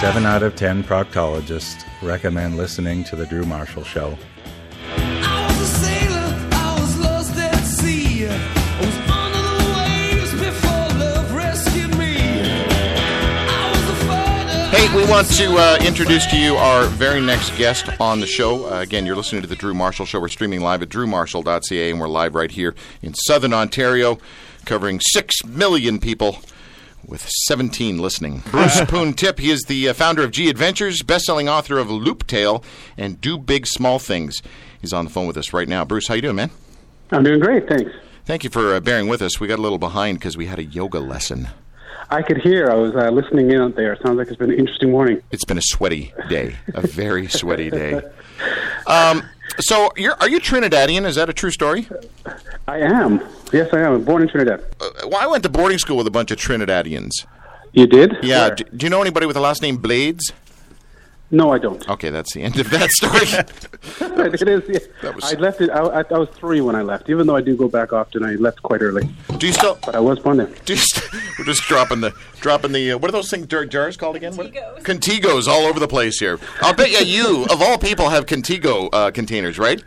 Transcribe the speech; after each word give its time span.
Seven 0.00 0.26
out 0.26 0.42
of 0.42 0.54
ten 0.54 0.84
proctologists 0.84 1.82
recommend 2.02 2.58
listening 2.58 3.02
to 3.04 3.16
The 3.16 3.24
Drew 3.24 3.44
Marshall 3.44 3.82
Show. 3.82 4.18
I 4.94 5.46
was 5.48 5.58
a 5.58 5.74
sailor, 5.74 6.48
I 6.52 6.78
was 6.78 6.98
lost 6.98 7.34
at 7.38 7.64
sea. 7.64 8.26
I 8.28 8.78
was 8.78 8.96
under 9.10 9.38
the 9.38 9.72
waves 9.74 10.32
before 10.32 10.98
love 11.00 11.34
rescued 11.34 11.96
me. 11.96 12.18
I 12.18 13.70
was 13.72 13.88
a 13.88 14.04
fighter. 14.04 14.76
Hey, 14.76 14.94
we 14.94 15.10
want 15.10 15.28
to 15.28 15.56
uh, 15.56 15.78
introduce 15.80 16.26
to 16.26 16.36
you 16.36 16.56
our 16.56 16.84
very 16.88 17.22
next 17.22 17.56
guest 17.56 17.88
on 17.98 18.20
the 18.20 18.26
show. 18.26 18.70
Uh, 18.70 18.82
again, 18.82 19.06
you're 19.06 19.16
listening 19.16 19.40
to 19.40 19.48
the 19.48 19.56
Drew 19.56 19.72
Marshall 19.72 20.04
Show. 20.04 20.20
We're 20.20 20.28
streaming 20.28 20.60
live 20.60 20.82
at 20.82 20.90
drewmarshall.ca, 20.90 21.90
and 21.90 21.98
we're 21.98 22.08
live 22.08 22.34
right 22.34 22.50
here 22.50 22.74
in 23.00 23.14
Southern 23.14 23.54
Ontario, 23.54 24.18
covering 24.66 25.00
six 25.00 25.42
million 25.46 25.98
people 25.98 26.42
with 27.06 27.28
17 27.28 27.98
listening. 27.98 28.42
Bruce 28.50 28.80
Poon 28.88 29.12
Tip, 29.14 29.38
he 29.38 29.50
is 29.50 29.62
the 29.62 29.88
uh, 29.88 29.94
founder 29.94 30.22
of 30.22 30.30
G 30.30 30.48
Adventures, 30.50 31.02
best-selling 31.02 31.48
author 31.48 31.78
of 31.78 31.88
Looptail 31.88 32.62
and 32.96 33.20
Do 33.20 33.38
Big 33.38 33.66
Small 33.66 33.98
Things. 33.98 34.42
He's 34.80 34.92
on 34.92 35.04
the 35.04 35.10
phone 35.10 35.26
with 35.26 35.36
us 35.36 35.52
right 35.52 35.68
now. 35.68 35.84
Bruce, 35.84 36.08
how 36.08 36.14
you 36.14 36.22
doing, 36.22 36.36
man? 36.36 36.50
I'm 37.10 37.22
doing 37.22 37.40
great, 37.40 37.68
thanks. 37.68 37.90
Thank 38.24 38.44
you 38.44 38.50
for 38.50 38.74
uh, 38.74 38.80
bearing 38.80 39.08
with 39.08 39.22
us. 39.22 39.38
We 39.38 39.46
got 39.46 39.58
a 39.58 39.62
little 39.62 39.78
behind 39.78 40.18
because 40.18 40.36
we 40.36 40.46
had 40.46 40.58
a 40.58 40.64
yoga 40.64 40.98
lesson. 40.98 41.48
I 42.10 42.22
could 42.22 42.38
hear. 42.38 42.70
I 42.70 42.74
was 42.74 42.94
uh, 42.94 43.10
listening 43.10 43.50
in 43.50 43.60
out 43.60 43.74
there. 43.74 43.96
Sounds 44.02 44.16
like 44.16 44.28
it's 44.28 44.36
been 44.36 44.52
an 44.52 44.58
interesting 44.58 44.90
morning. 44.90 45.22
It's 45.32 45.44
been 45.44 45.58
a 45.58 45.62
sweaty 45.62 46.12
day, 46.28 46.56
a 46.74 46.80
very 46.86 47.28
sweaty 47.28 47.70
day. 47.70 48.00
Um, 48.86 49.24
so, 49.58 49.90
you're, 49.96 50.14
are 50.20 50.28
you 50.28 50.40
Trinidadian? 50.40 51.06
Is 51.06 51.16
that 51.16 51.28
a 51.28 51.32
true 51.32 51.50
story? 51.50 51.88
I 52.66 52.78
am. 52.78 53.20
Yes, 53.52 53.72
I 53.72 53.80
am. 53.80 53.94
I'm 53.94 54.04
born 54.04 54.22
in 54.22 54.28
Trinidad. 54.28 54.64
Uh, 54.80 54.90
well, 55.08 55.16
I 55.20 55.26
went 55.26 55.42
to 55.44 55.48
boarding 55.48 55.78
school 55.78 55.96
with 55.96 56.06
a 56.06 56.10
bunch 56.10 56.30
of 56.30 56.38
Trinidadians. 56.38 57.10
You 57.72 57.86
did? 57.86 58.16
Yeah. 58.22 58.50
Do, 58.50 58.64
do 58.64 58.86
you 58.86 58.90
know 58.90 59.00
anybody 59.00 59.26
with 59.26 59.34
the 59.34 59.40
last 59.40 59.62
name 59.62 59.76
Blades? 59.76 60.32
No, 61.30 61.50
I 61.52 61.58
don't. 61.58 61.88
Okay, 61.88 62.10
that's 62.10 62.32
the 62.34 62.42
end 62.42 62.56
of 62.60 62.70
that 62.70 62.88
story. 62.90 63.26
it 64.32 64.48
is. 64.48 64.62
Yeah. 64.68 64.78
that 65.02 65.14
was- 65.16 65.24
I 65.24 65.36
left 65.38 65.60
it. 65.60 65.70
I, 65.70 65.80
I, 65.80 66.00
I 66.08 66.18
was 66.18 66.28
three 66.30 66.60
when 66.60 66.76
I 66.76 66.82
left. 66.82 67.10
Even 67.10 67.26
though 67.26 67.34
I 67.34 67.40
do 67.40 67.56
go 67.56 67.66
back 67.68 67.92
often, 67.92 68.24
I 68.24 68.32
left 68.36 68.62
quite 68.62 68.80
early. 68.80 69.08
do 69.38 69.46
you 69.48 69.52
still? 69.52 69.76
But 69.84 69.96
I 69.96 69.98
was 70.00 70.20
born 70.20 70.36
there. 70.36 70.46
Do 70.64 70.74
you 70.74 70.78
st- 70.78 71.12
we're 71.38 71.44
just 71.44 71.62
dropping 71.62 72.00
the 72.00 72.12
dropping 72.40 72.70
the 72.72 72.92
uh, 72.92 72.98
what 72.98 73.08
are 73.08 73.12
those 73.12 73.28
things 73.28 73.46
jar- 73.48 73.64
jars 73.66 73.96
called 73.96 74.14
again? 74.14 74.34
Contigos. 74.34 74.82
Contigos 74.82 75.46
all 75.48 75.62
over 75.66 75.80
the 75.80 75.88
place 75.88 76.20
here. 76.20 76.38
I'll 76.60 76.74
bet 76.74 76.90
you 76.92 76.98
you 76.98 77.44
of 77.46 77.60
all 77.60 77.76
people 77.76 78.08
have 78.10 78.26
Contigo 78.26 78.88
uh, 78.92 79.10
containers, 79.10 79.58
right? 79.58 79.82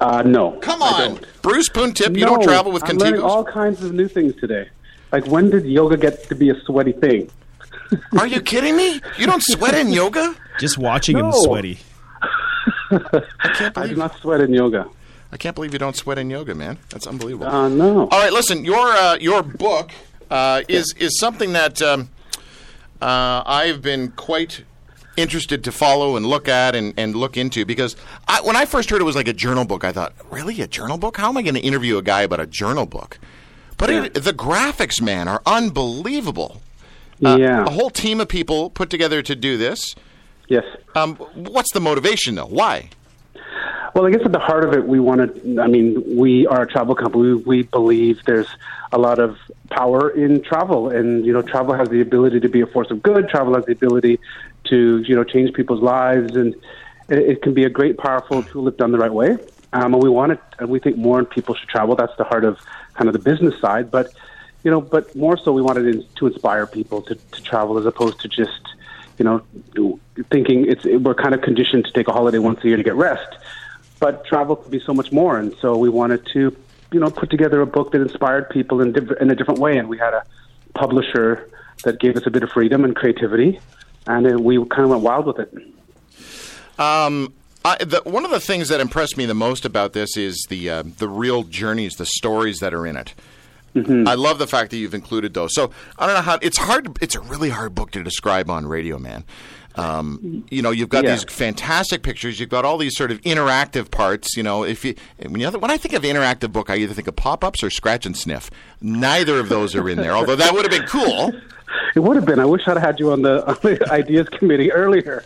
Uh, 0.00 0.22
no. 0.22 0.52
Come 0.60 0.82
I 0.82 0.86
on, 0.86 1.00
don't. 1.14 1.42
Bruce 1.42 1.68
Poon 1.68 1.92
Tip. 1.92 2.16
You 2.16 2.24
No, 2.24 2.36
don't 2.36 2.42
travel 2.44 2.70
with 2.72 2.88
I'm 2.88 2.96
learning 2.96 3.20
Contigos. 3.20 3.24
all 3.24 3.44
kinds 3.44 3.82
of 3.82 3.92
new 3.92 4.06
things 4.08 4.34
today. 4.36 4.68
Like 5.12 5.26
when 5.26 5.50
did 5.50 5.66
yoga 5.66 5.96
get 5.96 6.28
to 6.28 6.34
be 6.36 6.50
a 6.50 6.60
sweaty 6.60 6.92
thing? 6.92 7.30
Are 8.18 8.26
you 8.26 8.40
kidding 8.40 8.76
me? 8.76 9.00
You 9.18 9.26
don't 9.26 9.42
sweat 9.42 9.74
in 9.74 9.92
yoga? 9.92 10.34
Just 10.58 10.78
watching 10.78 11.18
him 11.18 11.32
sweaty. 11.32 11.78
I 12.90 13.52
can't 13.54 13.78
I 13.78 13.86
do 13.86 13.96
not 13.96 14.16
sweat 14.18 14.40
in 14.40 14.52
yoga. 14.52 14.88
I 15.32 15.36
can't 15.36 15.54
believe 15.54 15.72
you 15.72 15.78
don't 15.78 15.96
sweat 15.96 16.18
in 16.18 16.28
yoga, 16.28 16.54
man. 16.54 16.78
That's 16.90 17.06
unbelievable. 17.06 17.46
Uh, 17.46 17.68
no. 17.68 18.00
All 18.08 18.20
right, 18.20 18.32
listen. 18.32 18.64
Your 18.64 18.88
uh, 18.88 19.16
your 19.20 19.42
book 19.42 19.92
uh, 20.30 20.62
is 20.68 20.92
is 20.98 21.18
something 21.18 21.52
that 21.52 21.80
um, 21.80 22.10
uh, 23.00 23.42
I've 23.46 23.80
been 23.80 24.10
quite 24.12 24.64
interested 25.16 25.64
to 25.64 25.72
follow 25.72 26.16
and 26.16 26.26
look 26.26 26.48
at 26.48 26.74
and, 26.74 26.94
and 26.96 27.14
look 27.14 27.36
into 27.36 27.64
because 27.64 27.94
I, 28.26 28.40
when 28.40 28.56
I 28.56 28.64
first 28.64 28.90
heard 28.90 29.00
it 29.00 29.04
was 29.04 29.16
like 29.16 29.28
a 29.28 29.32
journal 29.32 29.64
book, 29.64 29.84
I 29.84 29.92
thought, 29.92 30.14
really 30.30 30.60
a 30.62 30.66
journal 30.66 30.98
book? 30.98 31.16
How 31.16 31.28
am 31.28 31.36
I 31.36 31.42
going 31.42 31.54
to 31.54 31.60
interview 31.60 31.98
a 31.98 32.02
guy 32.02 32.22
about 32.22 32.40
a 32.40 32.46
journal 32.46 32.86
book? 32.86 33.18
But 33.76 33.90
it, 33.90 34.14
the 34.14 34.32
graphics, 34.32 35.00
man, 35.00 35.26
are 35.28 35.42
unbelievable. 35.46 36.60
Uh, 37.24 37.36
yeah. 37.36 37.64
a 37.64 37.70
whole 37.70 37.90
team 37.90 38.20
of 38.20 38.28
people 38.28 38.70
put 38.70 38.90
together 38.90 39.22
to 39.22 39.36
do 39.36 39.56
this. 39.56 39.94
Yes. 40.48 40.64
Um, 40.94 41.16
what's 41.16 41.72
the 41.72 41.80
motivation, 41.80 42.34
though? 42.34 42.46
Why? 42.46 42.90
Well, 43.94 44.06
I 44.06 44.10
guess 44.10 44.22
at 44.24 44.32
the 44.32 44.38
heart 44.38 44.64
of 44.64 44.72
it, 44.72 44.86
we 44.86 45.00
want 45.00 45.20
to. 45.20 45.60
I 45.60 45.66
mean, 45.66 46.16
we 46.16 46.46
are 46.46 46.62
a 46.62 46.66
travel 46.66 46.94
company. 46.94 47.34
We, 47.34 47.34
we 47.34 47.62
believe 47.62 48.20
there's 48.24 48.48
a 48.92 48.98
lot 48.98 49.18
of 49.18 49.36
power 49.70 50.10
in 50.10 50.42
travel, 50.42 50.88
and 50.88 51.26
you 51.26 51.32
know, 51.32 51.42
travel 51.42 51.74
has 51.74 51.88
the 51.88 52.00
ability 52.00 52.40
to 52.40 52.48
be 52.48 52.60
a 52.60 52.66
force 52.66 52.90
of 52.90 53.02
good. 53.02 53.28
Travel 53.28 53.54
has 53.54 53.64
the 53.64 53.72
ability 53.72 54.20
to 54.64 54.98
you 55.06 55.16
know 55.16 55.24
change 55.24 55.52
people's 55.54 55.82
lives, 55.82 56.36
and 56.36 56.54
it, 57.08 57.18
it 57.18 57.42
can 57.42 57.52
be 57.52 57.64
a 57.64 57.70
great, 57.70 57.98
powerful 57.98 58.42
tool 58.44 58.68
if 58.68 58.76
done 58.76 58.92
the 58.92 58.98
right 58.98 59.12
way. 59.12 59.36
Um, 59.72 59.94
and 59.94 60.02
we 60.02 60.08
want 60.08 60.32
it, 60.32 60.40
and 60.58 60.68
we 60.68 60.78
think 60.78 60.96
more 60.96 61.24
people 61.24 61.54
should 61.54 61.68
travel. 61.68 61.94
That's 61.96 62.16
the 62.16 62.24
heart 62.24 62.44
of 62.44 62.58
kind 62.94 63.08
of 63.08 63.12
the 63.12 63.20
business 63.20 63.60
side, 63.60 63.90
but 63.90 64.12
you 64.62 64.70
know, 64.70 64.80
but 64.80 65.14
more 65.16 65.36
so, 65.36 65.52
we 65.52 65.62
wanted 65.62 66.06
to 66.16 66.26
inspire 66.26 66.66
people 66.66 67.02
to, 67.02 67.14
to 67.14 67.42
travel 67.42 67.78
as 67.78 67.86
opposed 67.86 68.20
to 68.20 68.28
just 68.28 68.60
you 69.18 69.24
know 69.24 69.98
thinking 70.30 70.66
it's 70.66 70.84
we're 70.84 71.14
kind 71.14 71.34
of 71.34 71.42
conditioned 71.42 71.84
to 71.84 71.92
take 71.92 72.08
a 72.08 72.12
holiday 72.12 72.38
once 72.38 72.62
a 72.64 72.68
year 72.68 72.76
to 72.76 72.82
get 72.82 72.94
rest 72.94 73.36
but 74.00 74.24
travel 74.24 74.56
could 74.56 74.72
be 74.72 74.80
so 74.80 74.92
much 74.92 75.12
more. 75.12 75.38
And 75.38 75.54
so 75.60 75.76
we 75.76 75.88
wanted 75.88 76.26
to, 76.32 76.56
you 76.90 76.98
know, 76.98 77.10
put 77.10 77.30
together 77.30 77.60
a 77.60 77.66
book 77.66 77.92
that 77.92 78.00
inspired 78.00 78.50
people 78.50 78.80
in, 78.80 78.92
diff- 78.92 79.20
in 79.20 79.30
a 79.30 79.36
different 79.36 79.60
way. 79.60 79.76
And 79.76 79.88
we 79.88 79.98
had 79.98 80.14
a 80.14 80.24
publisher 80.74 81.48
that 81.84 82.00
gave 82.00 82.16
us 82.16 82.26
a 82.26 82.30
bit 82.30 82.42
of 82.42 82.50
freedom 82.50 82.84
and 82.84 82.96
creativity, 82.96 83.60
and 84.06 84.40
we 84.40 84.56
kind 84.66 84.84
of 84.84 84.90
went 84.90 85.02
wild 85.02 85.26
with 85.26 85.38
it. 85.38 85.54
Um, 86.78 87.32
I, 87.64 87.76
the, 87.84 88.02
one 88.04 88.24
of 88.24 88.30
the 88.30 88.40
things 88.40 88.68
that 88.68 88.80
impressed 88.80 89.16
me 89.16 89.26
the 89.26 89.34
most 89.34 89.64
about 89.64 89.92
this 89.92 90.16
is 90.16 90.46
the 90.48 90.70
uh, 90.70 90.82
the 90.98 91.08
real 91.08 91.42
journeys, 91.42 91.94
the 91.94 92.06
stories 92.06 92.58
that 92.58 92.74
are 92.74 92.86
in 92.86 92.96
it. 92.96 93.14
I 93.74 94.14
love 94.14 94.38
the 94.38 94.46
fact 94.46 94.70
that 94.72 94.78
you've 94.78 94.94
included 94.94 95.32
those. 95.34 95.54
So 95.54 95.70
I 95.98 96.06
don't 96.06 96.14
know 96.16 96.22
how 96.22 96.38
it's 96.42 96.58
hard. 96.58 96.96
It's 97.00 97.14
a 97.14 97.20
really 97.20 97.50
hard 97.50 97.74
book 97.74 97.90
to 97.92 98.02
describe 98.02 98.50
on 98.50 98.66
radio, 98.66 98.98
man. 98.98 99.24
Um, 99.76 100.44
you 100.50 100.62
know, 100.62 100.70
you've 100.72 100.88
got 100.88 101.04
Yeah. 101.04 101.12
these 101.12 101.24
fantastic 101.24 102.02
pictures. 102.02 102.40
You've 102.40 102.48
got 102.50 102.64
all 102.64 102.76
these 102.76 102.96
sort 102.96 103.12
of 103.12 103.20
interactive 103.22 103.90
parts. 103.90 104.36
You 104.36 104.42
know, 104.42 104.64
if 104.64 104.84
you 104.84 104.94
when, 105.28 105.40
you 105.40 105.48
when 105.52 105.70
I 105.70 105.76
think 105.76 105.94
of 105.94 106.02
interactive 106.02 106.50
book, 106.52 106.70
I 106.70 106.76
either 106.76 106.92
think 106.94 107.06
of 107.06 107.14
pop 107.16 107.44
ups 107.44 107.62
or 107.62 107.70
scratch 107.70 108.04
and 108.04 108.16
sniff. 108.16 108.50
Neither 108.80 109.38
of 109.38 109.48
those 109.48 109.74
are 109.76 109.88
in 109.88 109.98
there. 109.98 110.12
Although 110.12 110.36
that 110.36 110.52
would 110.52 110.70
have 110.70 110.72
been 110.80 110.88
cool. 110.88 111.32
It 111.94 112.00
would 112.00 112.16
have 112.16 112.24
been. 112.26 112.40
I 112.40 112.44
wish 112.44 112.62
I'd 112.66 112.78
had 112.78 112.98
you 112.98 113.12
on 113.12 113.22
the, 113.22 113.46
on 113.46 113.56
the 113.62 113.88
ideas 113.92 114.28
committee 114.28 114.72
earlier. 114.72 115.22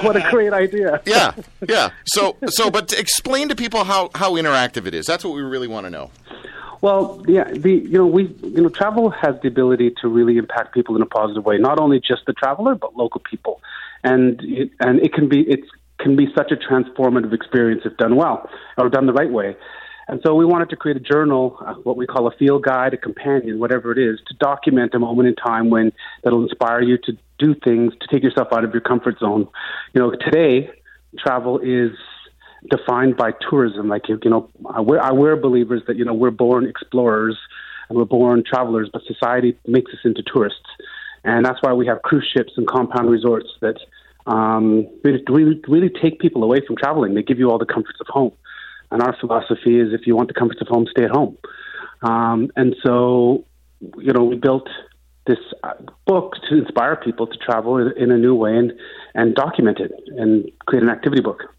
What 0.00 0.16
a 0.16 0.26
great 0.30 0.52
idea! 0.52 1.00
Yeah, 1.06 1.32
yeah. 1.68 1.90
So, 2.06 2.36
so, 2.46 2.70
but 2.70 2.88
to 2.88 2.98
explain 2.98 3.50
to 3.50 3.54
people 3.54 3.84
how 3.84 4.10
how 4.14 4.32
interactive 4.32 4.86
it 4.86 4.94
is. 4.94 5.04
That's 5.04 5.24
what 5.24 5.34
we 5.34 5.42
really 5.42 5.68
want 5.68 5.84
to 5.84 5.90
know. 5.90 6.10
Well, 6.84 7.24
yeah, 7.26 7.44
the 7.50 7.76
you 7.76 7.96
know 7.96 8.04
we 8.04 8.24
you 8.42 8.60
know 8.60 8.68
travel 8.68 9.08
has 9.08 9.36
the 9.40 9.48
ability 9.48 9.94
to 10.02 10.08
really 10.08 10.36
impact 10.36 10.74
people 10.74 10.94
in 10.96 11.00
a 11.00 11.06
positive 11.06 11.42
way. 11.42 11.56
Not 11.56 11.80
only 11.80 11.98
just 11.98 12.26
the 12.26 12.34
traveler, 12.34 12.74
but 12.74 12.94
local 12.94 13.22
people, 13.22 13.62
and 14.02 14.38
it, 14.42 14.70
and 14.80 15.00
it 15.00 15.14
can 15.14 15.26
be 15.26 15.40
it 15.48 15.60
can 15.98 16.14
be 16.14 16.26
such 16.36 16.52
a 16.52 16.56
transformative 16.56 17.32
experience 17.32 17.84
if 17.86 17.96
done 17.96 18.16
well 18.16 18.50
or 18.76 18.90
done 18.90 19.06
the 19.06 19.14
right 19.14 19.30
way. 19.30 19.56
And 20.08 20.20
so 20.26 20.34
we 20.34 20.44
wanted 20.44 20.68
to 20.68 20.76
create 20.76 20.98
a 20.98 21.00
journal, 21.00 21.56
uh, 21.64 21.72
what 21.84 21.96
we 21.96 22.06
call 22.06 22.26
a 22.26 22.32
field 22.32 22.64
guide, 22.64 22.92
a 22.92 22.98
companion, 22.98 23.58
whatever 23.58 23.90
it 23.90 23.96
is, 23.98 24.20
to 24.26 24.34
document 24.34 24.92
a 24.92 24.98
moment 24.98 25.26
in 25.26 25.36
time 25.36 25.70
when 25.70 25.90
that'll 26.22 26.42
inspire 26.42 26.82
you 26.82 26.98
to 26.98 27.16
do 27.38 27.54
things, 27.64 27.94
to 28.02 28.06
take 28.12 28.22
yourself 28.22 28.48
out 28.52 28.62
of 28.62 28.74
your 28.74 28.82
comfort 28.82 29.18
zone. 29.20 29.48
You 29.94 30.02
know, 30.02 30.10
today 30.10 30.68
travel 31.18 31.60
is 31.60 31.92
defined 32.70 33.16
by 33.16 33.32
tourism. 33.48 33.88
Like 33.88 34.08
you 34.08 34.18
know, 34.24 34.50
we're, 34.60 35.14
we're 35.14 35.36
believers 35.36 35.82
that 35.86 35.96
you 35.96 36.04
know 36.04 36.14
we're 36.14 36.30
born 36.30 36.66
explorers 36.66 37.36
and 37.88 37.98
we're 37.98 38.04
born 38.04 38.42
travelers, 38.46 38.88
but 38.92 39.02
society 39.06 39.58
makes 39.66 39.92
us 39.92 40.00
into 40.04 40.22
tourists, 40.22 40.68
and 41.24 41.44
that's 41.44 41.62
why 41.62 41.72
we 41.72 41.86
have 41.86 42.02
cruise 42.02 42.28
ships 42.34 42.52
and 42.56 42.66
compound 42.66 43.10
resorts 43.10 43.48
that 43.60 43.76
um, 44.26 44.86
really, 45.02 45.22
really 45.28 45.60
really 45.68 45.90
take 46.02 46.18
people 46.18 46.42
away 46.42 46.60
from 46.66 46.76
traveling. 46.76 47.14
They 47.14 47.22
give 47.22 47.38
you 47.38 47.50
all 47.50 47.58
the 47.58 47.66
comforts 47.66 47.98
of 48.00 48.06
home, 48.08 48.32
and 48.90 49.02
our 49.02 49.16
philosophy 49.18 49.78
is 49.78 49.92
if 49.92 50.06
you 50.06 50.16
want 50.16 50.28
the 50.28 50.34
comforts 50.34 50.60
of 50.60 50.68
home, 50.68 50.86
stay 50.90 51.04
at 51.04 51.10
home. 51.10 51.36
Um, 52.02 52.50
and 52.56 52.76
so, 52.84 53.44
you 53.98 54.12
know, 54.12 54.24
we 54.24 54.36
built 54.36 54.68
this 55.26 55.38
uh, 55.62 55.72
book 56.06 56.34
to 56.48 56.58
inspire 56.58 56.96
people 56.96 57.26
to 57.26 57.36
travel 57.38 57.78
in, 57.78 57.92
in 57.96 58.10
a 58.10 58.18
new 58.18 58.34
way 58.34 58.56
and 58.56 58.72
and 59.14 59.34
document 59.34 59.78
it 59.80 59.92
and 60.18 60.50
create 60.66 60.82
an 60.82 60.90
activity 60.90 61.22
book. 61.22 61.53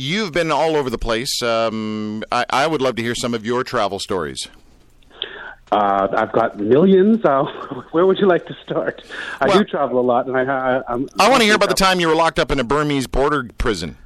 You've 0.00 0.30
been 0.30 0.52
all 0.52 0.76
over 0.76 0.90
the 0.90 0.98
place. 0.98 1.42
Um, 1.42 2.22
I, 2.30 2.46
I 2.50 2.66
would 2.68 2.80
love 2.80 2.94
to 2.96 3.02
hear 3.02 3.16
some 3.16 3.34
of 3.34 3.44
your 3.44 3.64
travel 3.64 3.98
stories. 3.98 4.46
Uh, 5.72 6.06
I've 6.16 6.30
got 6.30 6.56
millions. 6.56 7.24
Uh, 7.24 7.42
where 7.90 8.06
would 8.06 8.16
you 8.20 8.28
like 8.28 8.46
to 8.46 8.56
start? 8.64 9.02
I 9.40 9.48
Well- 9.48 9.58
do 9.58 9.64
travel 9.64 9.98
a 9.98 10.06
lot, 10.06 10.28
and 10.28 10.36
I, 10.36 10.42
I, 10.44 10.82
I'm, 10.88 11.08
I 11.18 11.28
want 11.28 11.40
to 11.40 11.46
hear 11.46 11.56
about 11.56 11.68
the 11.68 11.74
time 11.74 11.98
you 11.98 12.06
were 12.06 12.14
locked 12.14 12.38
up 12.38 12.52
in 12.52 12.60
a 12.60 12.64
Burmese 12.64 13.08
border 13.08 13.50
prison. 13.58 13.96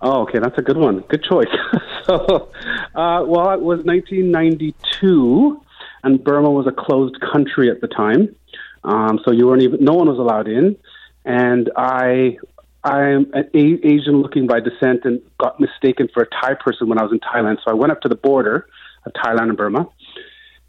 Oh, 0.00 0.22
okay, 0.22 0.40
that's 0.40 0.58
a 0.58 0.62
good 0.62 0.76
one. 0.76 1.04
Good 1.08 1.22
choice. 1.22 1.46
so, 2.04 2.50
uh, 2.96 3.22
well, 3.24 3.52
it 3.52 3.60
was 3.60 3.84
1992, 3.84 5.62
and 6.02 6.24
Burma 6.24 6.50
was 6.50 6.66
a 6.66 6.72
closed 6.72 7.16
country 7.20 7.70
at 7.70 7.80
the 7.80 7.86
time, 7.86 8.34
um, 8.82 9.20
so 9.24 9.30
you 9.30 9.46
weren't 9.46 9.62
even. 9.62 9.84
No 9.84 9.92
one 9.94 10.08
was 10.08 10.18
allowed 10.18 10.48
in, 10.48 10.76
and 11.24 11.70
I. 11.76 12.38
I'm 12.84 13.30
an 13.32 13.50
a- 13.54 13.86
Asian 13.86 14.22
looking 14.22 14.46
by 14.46 14.60
descent 14.60 15.04
and 15.04 15.20
got 15.38 15.58
mistaken 15.60 16.08
for 16.12 16.22
a 16.22 16.26
Thai 16.26 16.54
person 16.54 16.88
when 16.88 16.98
I 16.98 17.02
was 17.02 17.12
in 17.12 17.20
Thailand. 17.20 17.56
So 17.64 17.70
I 17.70 17.74
went 17.74 17.92
up 17.92 18.00
to 18.02 18.08
the 18.08 18.14
border 18.14 18.66
of 19.04 19.12
Thailand 19.12 19.48
and 19.48 19.56
Burma, 19.56 19.88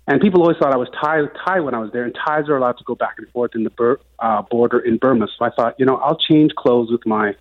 And 0.08 0.20
people 0.20 0.42
always 0.42 0.58
thought 0.58 0.74
I 0.74 0.78
was 0.78 0.90
Thai, 1.00 1.22
Thai 1.46 1.60
when 1.60 1.76
I 1.76 1.80
was 1.80 1.92
there, 1.92 2.04
and 2.04 2.16
Thais 2.16 2.50
are 2.50 2.58
allowed 2.58 2.78
to 2.80 2.84
go 2.84 2.96
back 2.96 3.16
and 3.20 3.30
forth 3.30 3.52
in 3.54 3.64
the 3.64 3.70
Bur- 3.70 4.00
uh, 4.18 4.42
border 4.42 4.80
in 4.80 4.98
Burma. 4.98 5.28
So 5.38 5.46
I 5.46 5.52
thought, 5.52 5.76
you 5.80 5.86
know, 5.86 5.98
I'll 5.98 6.18
change 6.18 6.56
clothes 6.56 6.90
with 6.92 7.06
my 7.06 7.36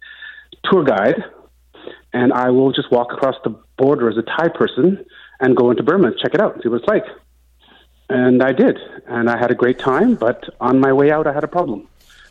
tour 0.65 0.85
guide, 0.85 1.25
and 2.13 2.33
I 2.33 2.51
will 2.51 2.73
just 2.73 2.91
walk 2.93 3.13
across 3.13 3.37
the 3.43 3.55
border 3.79 4.11
as 4.11 4.19
a 4.19 4.23
Thai 4.23 4.49
person 4.49 5.05
and 5.41 5.57
go 5.57 5.71
into 5.71 5.83
Burma 5.83 6.09
and 6.09 6.19
check 6.19 6.35
it 6.35 6.41
out 6.41 6.55
and 6.55 6.63
see 6.63 6.69
what 6.69 6.83
it's 6.83 6.89
like. 6.89 7.05
And 8.11 8.43
I 8.43 8.53
did, 8.53 8.79
and 9.07 9.31
I 9.31 9.39
had 9.39 9.51
a 9.51 9.55
great 9.55 9.79
time. 9.79 10.15
But 10.15 10.45
on 10.61 10.79
my 10.81 10.93
way 10.93 11.11
out, 11.11 11.27
I 11.27 11.33
had 11.33 11.45
a 11.45 11.49
problem. 11.49 11.89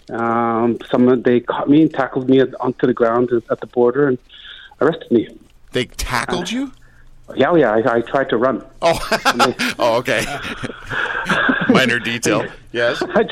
Um, 0.10 0.78
someone 0.90 1.22
they 1.22 1.42
caught 1.42 1.70
me 1.70 1.82
and 1.82 1.94
tackled 1.94 2.30
me 2.30 2.42
onto 2.42 2.88
the 2.88 2.94
ground 2.94 3.30
at 3.50 3.60
the 3.60 3.68
border 3.68 4.08
and 4.08 4.18
arrested 4.82 5.12
me. 5.12 5.28
They 5.72 5.86
tackled 5.86 6.50
you? 6.50 6.72
Yeah, 7.36 7.56
yeah. 7.56 7.74
I, 7.74 7.98
I 7.98 8.02
tried 8.02 8.30
to 8.30 8.38
run. 8.38 8.64
Oh, 8.82 9.76
oh 9.80 9.96
okay. 9.98 10.26
Minor 11.70 12.00
detail. 12.00 12.46
Yes. 12.72 13.02
I 13.02 13.28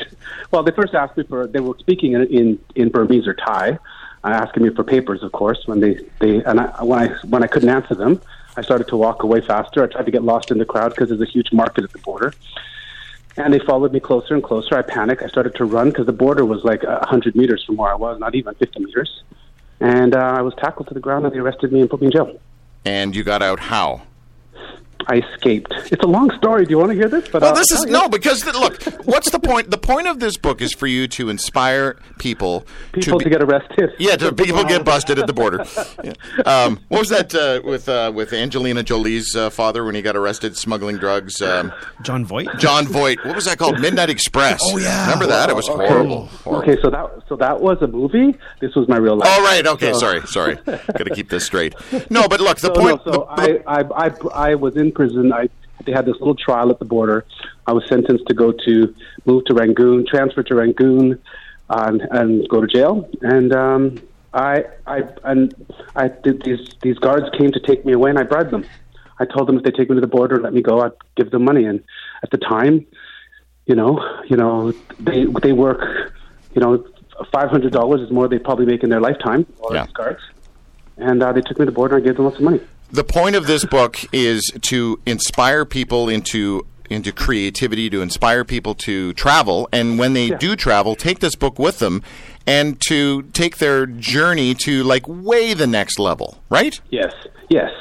well, 0.50 0.62
they 0.62 0.72
first 0.72 0.94
asked 0.94 1.16
me 1.16 1.24
for. 1.24 1.46
They 1.46 1.60
were 1.60 1.76
speaking 1.78 2.12
in 2.12 2.26
in, 2.26 2.58
in 2.74 2.88
Burmese 2.90 3.26
or 3.26 3.34
Thai, 3.34 3.70
uh, 3.70 3.76
asking 4.22 4.64
me 4.64 4.70
for 4.70 4.84
papers. 4.84 5.22
Of 5.22 5.32
course, 5.32 5.66
when 5.66 5.80
they 5.80 5.98
they 6.18 6.42
and 6.44 6.60
I, 6.60 6.82
when 6.82 6.98
I 6.98 7.08
when 7.26 7.42
I 7.42 7.46
couldn't 7.46 7.70
answer 7.70 7.94
them, 7.94 8.20
I 8.56 8.62
started 8.62 8.88
to 8.88 8.96
walk 8.96 9.22
away 9.22 9.40
faster. 9.40 9.82
I 9.82 9.86
tried 9.86 10.06
to 10.06 10.10
get 10.10 10.22
lost 10.22 10.50
in 10.50 10.58
the 10.58 10.66
crowd 10.66 10.90
because 10.90 11.08
there's 11.08 11.20
a 11.20 11.24
huge 11.24 11.52
market 11.52 11.84
at 11.84 11.92
the 11.92 11.98
border. 11.98 12.34
And 13.36 13.52
they 13.52 13.58
followed 13.58 13.92
me 13.92 14.00
closer 14.00 14.34
and 14.34 14.42
closer. 14.42 14.76
I 14.76 14.82
panicked. 14.82 15.22
I 15.22 15.28
started 15.28 15.54
to 15.56 15.64
run 15.64 15.90
because 15.90 16.06
the 16.06 16.12
border 16.12 16.44
was 16.44 16.64
like 16.64 16.82
a 16.84 16.98
100 17.00 17.36
meters 17.36 17.62
from 17.64 17.76
where 17.76 17.92
I 17.92 17.94
was, 17.94 18.18
not 18.18 18.34
even 18.34 18.54
50 18.54 18.80
meters. 18.80 19.22
And 19.80 20.14
uh, 20.14 20.20
I 20.20 20.40
was 20.40 20.54
tackled 20.54 20.88
to 20.88 20.94
the 20.94 21.00
ground, 21.00 21.26
and 21.26 21.34
they 21.34 21.38
arrested 21.38 21.70
me 21.70 21.80
and 21.80 21.90
put 21.90 22.00
me 22.00 22.06
in 22.06 22.12
jail. 22.12 22.40
And 22.86 23.14
you 23.14 23.24
got 23.24 23.42
out 23.42 23.60
how? 23.60 24.02
I 25.08 25.18
escaped. 25.18 25.72
It's 25.92 26.02
a 26.02 26.06
long 26.06 26.30
story. 26.36 26.64
Do 26.64 26.70
you 26.70 26.78
want 26.78 26.90
to 26.90 26.96
hear 26.96 27.08
this? 27.08 27.28
But 27.28 27.42
Well, 27.42 27.52
uh, 27.52 27.56
this 27.56 27.70
is 27.70 27.78
I'll 27.80 27.84
tell 27.86 28.02
no 28.02 28.08
because 28.08 28.44
look, 28.44 28.82
what's 29.06 29.30
the 29.30 29.38
point? 29.38 29.70
The 29.70 29.78
point 29.78 30.06
of 30.08 30.18
this 30.18 30.36
book 30.36 30.60
is 30.60 30.72
for 30.72 30.86
you 30.86 31.06
to 31.08 31.28
inspire 31.28 31.96
people, 32.18 32.66
people 32.92 33.18
to, 33.18 33.24
to, 33.24 33.30
get 33.30 33.42
arrested. 33.42 33.92
yeah, 33.98 34.16
to 34.16 34.32
people 34.32 34.64
get 34.64 34.84
busted 34.84 35.18
at 35.18 35.26
the 35.26 35.32
border. 35.32 35.64
Yeah. 36.02 36.12
Um, 36.44 36.80
what 36.88 37.00
was 37.00 37.08
that 37.10 37.34
uh, 37.34 37.60
with 37.64 37.88
uh, 37.88 38.10
with 38.14 38.32
Angelina 38.32 38.82
Jolie's 38.82 39.34
uh, 39.36 39.50
father 39.50 39.84
when 39.84 39.94
he 39.94 40.02
got 40.02 40.16
arrested 40.16 40.56
smuggling 40.56 40.96
drugs? 40.96 41.40
Um, 41.40 41.72
Jon 42.02 42.24
Voight. 42.24 42.48
Jon 42.58 42.86
Voight. 42.86 43.24
What 43.24 43.36
was 43.36 43.44
that 43.44 43.58
called? 43.58 43.80
Midnight 43.80 44.10
Express. 44.10 44.60
Oh 44.64 44.76
yeah. 44.78 45.02
remember 45.04 45.26
that? 45.26 45.50
It 45.50 45.56
was 45.56 45.68
horrible. 45.68 46.26
horrible. 46.26 46.62
Okay, 46.62 46.80
so 46.82 46.90
that 46.90 47.10
so 47.28 47.36
that 47.36 47.60
was 47.60 47.78
a 47.80 47.86
movie. 47.86 48.36
This 48.60 48.74
was 48.74 48.88
my 48.88 48.96
real 48.96 49.16
life. 49.16 49.28
Oh 49.32 49.42
right, 49.44 49.66
okay, 49.66 49.92
So- 49.92 49.98
sorry, 50.00 50.26
sorry. 50.26 50.54
Got 50.66 51.04
to 51.04 51.14
keep 51.14 51.28
this 51.30 51.44
straight. 51.46 51.74
No, 52.10 52.26
but 52.28 52.40
look, 52.40 52.58
the 52.58 52.68
So, 52.68 52.74
point. 52.74 53.00
no, 53.06 53.12
so 53.12 53.28
the- 53.36 53.42
the- 53.46 53.70
I, 53.70 53.80
I, 53.80 54.06
I, 54.06 54.50
I 54.50 54.54
was 54.54 54.76
in 54.76 54.92
prison. 54.96 55.32
I 55.32 55.48
they 55.84 55.92
had 55.92 56.06
this 56.06 56.18
little 56.20 56.34
trial 56.34 56.70
at 56.70 56.78
the 56.78 56.84
border. 56.96 57.18
I 57.66 57.72
was 57.72 57.84
sentenced 57.88 58.26
to 58.28 58.34
go 58.34 58.48
to 58.66 58.94
move 59.26 59.44
to 59.48 59.54
Rangoon, 59.54 60.06
transfer 60.12 60.42
to 60.42 60.54
Rangoon, 60.54 61.20
and, 61.68 62.00
and 62.18 62.48
go 62.48 62.60
to 62.62 62.66
jail. 62.66 63.08
And 63.20 63.52
um, 63.52 63.98
I, 64.32 64.64
I, 64.86 65.02
and 65.24 65.54
I 65.94 66.08
did 66.08 66.42
these 66.44 66.64
these 66.82 66.98
guards 66.98 67.26
came 67.38 67.50
to 67.52 67.60
take 67.60 67.84
me 67.84 67.92
away, 67.92 68.08
and 68.10 68.18
I 68.18 68.22
bribed 68.22 68.50
them. 68.52 68.64
I 69.18 69.24
told 69.26 69.48
them 69.48 69.56
if 69.58 69.64
they 69.64 69.70
take 69.70 69.88
me 69.90 69.94
to 69.96 70.00
the 70.00 70.06
border 70.18 70.36
let 70.46 70.52
me 70.58 70.62
go, 70.62 70.80
I'd 70.84 70.92
give 71.18 71.30
them 71.30 71.44
money. 71.44 71.64
And 71.70 71.78
at 72.22 72.30
the 72.30 72.38
time, 72.38 72.86
you 73.66 73.74
know, 73.80 73.92
you 74.30 74.36
know, 74.42 74.72
they 75.08 75.20
they 75.44 75.52
work, 75.52 75.82
you 76.54 76.60
know, 76.62 76.72
five 77.36 77.50
hundred 77.50 77.72
dollars 77.72 78.00
is 78.00 78.10
more 78.10 78.28
they 78.28 78.38
probably 78.38 78.66
make 78.72 78.82
in 78.82 78.90
their 78.90 79.00
lifetime. 79.08 79.46
All 79.60 79.74
Yeah. 79.74 79.84
these 79.84 79.92
guards, 80.00 80.22
and 80.96 81.22
uh, 81.22 81.32
they 81.32 81.42
took 81.42 81.58
me 81.58 81.64
to 81.66 81.70
the 81.72 81.78
border. 81.80 81.96
and 81.96 82.02
I 82.02 82.06
gave 82.06 82.16
them 82.16 82.24
lots 82.24 82.38
of 82.38 82.42
money. 82.50 82.60
The 82.90 83.04
point 83.04 83.36
of 83.36 83.46
this 83.46 83.64
book 83.64 83.98
is 84.12 84.50
to 84.62 85.00
inspire 85.06 85.64
people 85.64 86.08
into 86.08 86.66
into 86.88 87.10
creativity, 87.10 87.90
to 87.90 88.00
inspire 88.00 88.44
people 88.44 88.72
to 88.72 89.12
travel, 89.14 89.68
and 89.72 89.98
when 89.98 90.12
they 90.12 90.26
Yeah. 90.26 90.36
do 90.36 90.54
travel, 90.54 90.94
take 90.94 91.18
this 91.18 91.34
book 91.34 91.58
with 91.58 91.80
them, 91.80 92.00
and 92.46 92.80
to 92.86 93.22
take 93.32 93.58
their 93.58 93.86
journey 93.86 94.54
to 94.54 94.84
like 94.84 95.02
way 95.08 95.52
the 95.52 95.66
next 95.66 95.98
level, 95.98 96.38
right? 96.48 96.80
Yes, 96.90 97.12
yes, 97.48 97.72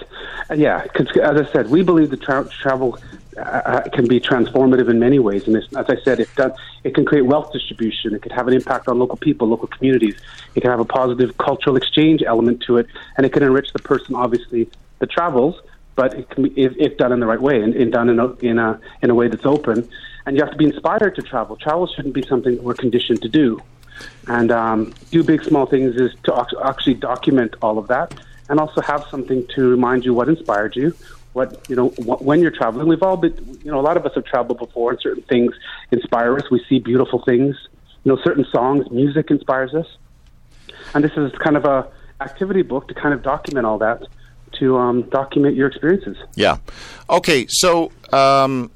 yeah. 0.55 0.81
Because 0.81 1.15
as 1.17 1.39
I 1.39 1.51
said, 1.51 1.69
we 1.69 1.83
believe 1.83 2.09
that 2.09 2.21
tra- 2.21 2.49
travel 2.61 2.97
uh, 3.37 3.41
uh, 3.41 3.81
can 3.89 4.07
be 4.07 4.19
transformative 4.19 4.89
in 4.89 4.97
many 4.97 5.19
ways, 5.19 5.45
and 5.45 5.55
as 5.55 5.65
I 5.87 5.97
said, 6.03 6.19
it 6.19 6.29
does. 6.35 6.53
It 6.83 6.95
can 6.95 7.05
create 7.05 7.25
wealth 7.27 7.51
distribution. 7.53 8.15
It 8.15 8.21
could 8.23 8.31
have 8.31 8.47
an 8.47 8.53
impact 8.55 8.87
on 8.87 8.97
local 8.97 9.17
people, 9.17 9.47
local 9.47 9.67
communities. 9.67 10.15
It 10.55 10.61
can 10.61 10.71
have 10.71 10.79
a 10.79 10.85
positive 10.85 11.37
cultural 11.37 11.75
exchange 11.75 12.23
element 12.25 12.63
to 12.65 12.77
it, 12.77 12.87
and 13.17 13.25
it 13.25 13.33
can 13.33 13.43
enrich 13.43 13.71
the 13.73 13.79
person, 13.79 14.15
obviously, 14.15 14.67
that 14.99 15.11
travels. 15.11 15.55
But 15.95 16.13
it 16.13 16.29
can 16.29 16.43
be, 16.43 16.49
if, 16.57 16.73
if 16.77 16.97
done 16.97 17.13
in 17.13 17.21
the 17.21 17.25
right 17.25 17.41
way 17.41 17.61
and, 17.61 17.73
and 17.73 17.91
done 17.91 18.09
in 18.09 18.19
a, 18.19 18.33
in 18.41 18.59
a 18.59 18.79
in 19.01 19.09
a 19.09 19.15
way 19.15 19.29
that's 19.29 19.45
open, 19.45 19.89
and 20.25 20.35
you 20.35 20.43
have 20.43 20.51
to 20.51 20.57
be 20.57 20.65
inspired 20.65 21.15
to 21.15 21.21
travel. 21.21 21.55
Travel 21.55 21.87
shouldn't 21.95 22.13
be 22.13 22.25
something 22.27 22.55
that 22.55 22.63
we're 22.63 22.73
conditioned 22.75 23.21
to 23.21 23.29
do. 23.29 23.63
And 24.27 24.51
um, 24.51 24.95
do 25.11 25.23
big 25.23 25.41
small 25.47 25.67
things 25.67 25.95
is 25.95 26.11
to 26.25 26.45
actually 26.65 26.95
document 26.95 27.55
all 27.61 27.77
of 27.77 27.87
that, 27.87 28.11
and 28.49 28.59
also 28.59 28.81
have 28.81 29.03
something 29.09 29.45
to 29.55 29.61
remind 29.61 30.03
you 30.03 30.13
what 30.13 30.27
inspired 30.27 30.75
you, 30.75 30.93
what 31.31 31.63
you 31.69 31.75
know 31.75 31.89
wh- 31.89 32.21
when 32.21 32.41
you're 32.41 32.51
traveling. 32.51 32.87
We've 32.87 33.03
all 33.03 33.17
been, 33.17 33.59
you 33.63 33.71
know, 33.71 33.79
a 33.79 33.85
lot 33.89 33.95
of 33.95 34.05
us 34.05 34.11
have 34.15 34.25
traveled 34.25 34.57
before, 34.59 34.91
and 34.91 34.99
certain 35.01 35.23
things 35.29 35.53
inspire 35.91 36.37
us. 36.37 36.51
We 36.51 36.61
see 36.67 36.79
beautiful 36.79 37.23
things, 37.23 37.55
you 38.03 38.11
know, 38.11 38.19
certain 38.23 38.45
songs, 38.51 38.85
music 38.91 39.31
inspires 39.31 39.73
us, 39.73 39.87
and 40.93 41.03
this 41.03 41.11
is 41.15 41.31
kind 41.41 41.55
of 41.55 41.65
a 41.65 41.87
activity 42.19 42.63
book 42.63 42.87
to 42.87 42.93
kind 42.93 43.13
of 43.13 43.21
document 43.21 43.65
all 43.65 43.77
that, 43.77 44.01
to 44.53 44.77
um, 44.77 45.03
document 45.09 45.55
your 45.55 45.67
experiences. 45.67 46.17
Yeah. 46.35 46.57
Okay, 47.09 47.45
so 47.49 47.91
um, 48.13 48.71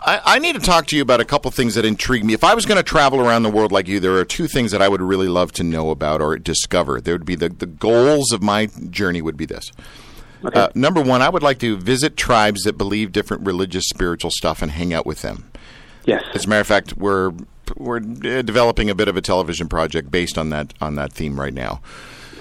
I, 0.00 0.20
I 0.24 0.38
need 0.38 0.54
to 0.54 0.60
talk 0.60 0.86
to 0.88 0.96
you 0.96 1.02
about 1.02 1.20
a 1.20 1.24
couple 1.24 1.50
things 1.50 1.74
that 1.74 1.84
intrigue 1.84 2.24
me. 2.24 2.34
If 2.34 2.44
I 2.44 2.54
was 2.54 2.66
going 2.66 2.76
to 2.76 2.82
travel 2.82 3.20
around 3.20 3.42
the 3.42 3.50
world 3.50 3.72
like 3.72 3.88
you, 3.88 4.00
there 4.00 4.16
are 4.16 4.24
two 4.24 4.46
things 4.46 4.70
that 4.72 4.82
I 4.82 4.88
would 4.88 5.00
really 5.00 5.28
love 5.28 5.52
to 5.52 5.62
know 5.62 5.90
about 5.90 6.20
or 6.20 6.36
discover. 6.38 7.00
There 7.00 7.14
would 7.14 7.26
be 7.26 7.36
the, 7.36 7.48
the 7.48 7.66
goals 7.66 8.32
of 8.32 8.42
my 8.42 8.66
journey 8.66 9.22
would 9.22 9.36
be 9.36 9.46
this. 9.46 9.70
Okay. 10.44 10.60
Uh, 10.60 10.68
number 10.74 11.00
one, 11.00 11.22
I 11.22 11.30
would 11.30 11.42
like 11.42 11.58
to 11.60 11.76
visit 11.76 12.16
tribes 12.16 12.62
that 12.62 12.76
believe 12.76 13.12
different 13.12 13.46
religious, 13.46 13.86
spiritual 13.88 14.30
stuff 14.30 14.60
and 14.60 14.70
hang 14.72 14.92
out 14.92 15.06
with 15.06 15.22
them. 15.22 15.50
yes. 16.04 16.22
As 16.34 16.44
a 16.44 16.48
matter 16.48 16.60
of 16.60 16.66
fact, 16.66 16.96
we're 16.96 17.32
we're 17.78 17.96
uh, 17.96 18.42
developing 18.42 18.90
a 18.90 18.94
bit 18.94 19.08
of 19.08 19.16
a 19.16 19.22
television 19.22 19.68
project 19.68 20.10
based 20.10 20.36
on 20.36 20.50
that 20.50 20.74
on 20.82 20.96
that 20.96 21.14
theme 21.14 21.40
right 21.40 21.54
now. 21.54 21.80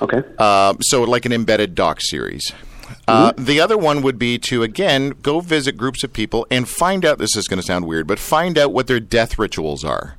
Okay. 0.03 0.21
Uh, 0.37 0.73
so, 0.81 1.03
like 1.03 1.25
an 1.25 1.31
embedded 1.31 1.75
doc 1.75 2.01
series. 2.01 2.51
Uh, 3.07 3.33
the 3.37 3.59
other 3.59 3.77
one 3.77 4.01
would 4.01 4.19
be 4.19 4.37
to 4.37 4.63
again 4.63 5.09
go 5.21 5.39
visit 5.39 5.77
groups 5.77 6.03
of 6.03 6.13
people 6.13 6.45
and 6.51 6.67
find 6.67 7.05
out. 7.05 7.17
This 7.17 7.35
is 7.35 7.47
going 7.47 7.59
to 7.59 7.65
sound 7.65 7.87
weird, 7.87 8.05
but 8.05 8.19
find 8.19 8.57
out 8.57 8.71
what 8.73 8.87
their 8.87 8.99
death 8.99 9.39
rituals 9.39 9.83
are. 9.83 10.17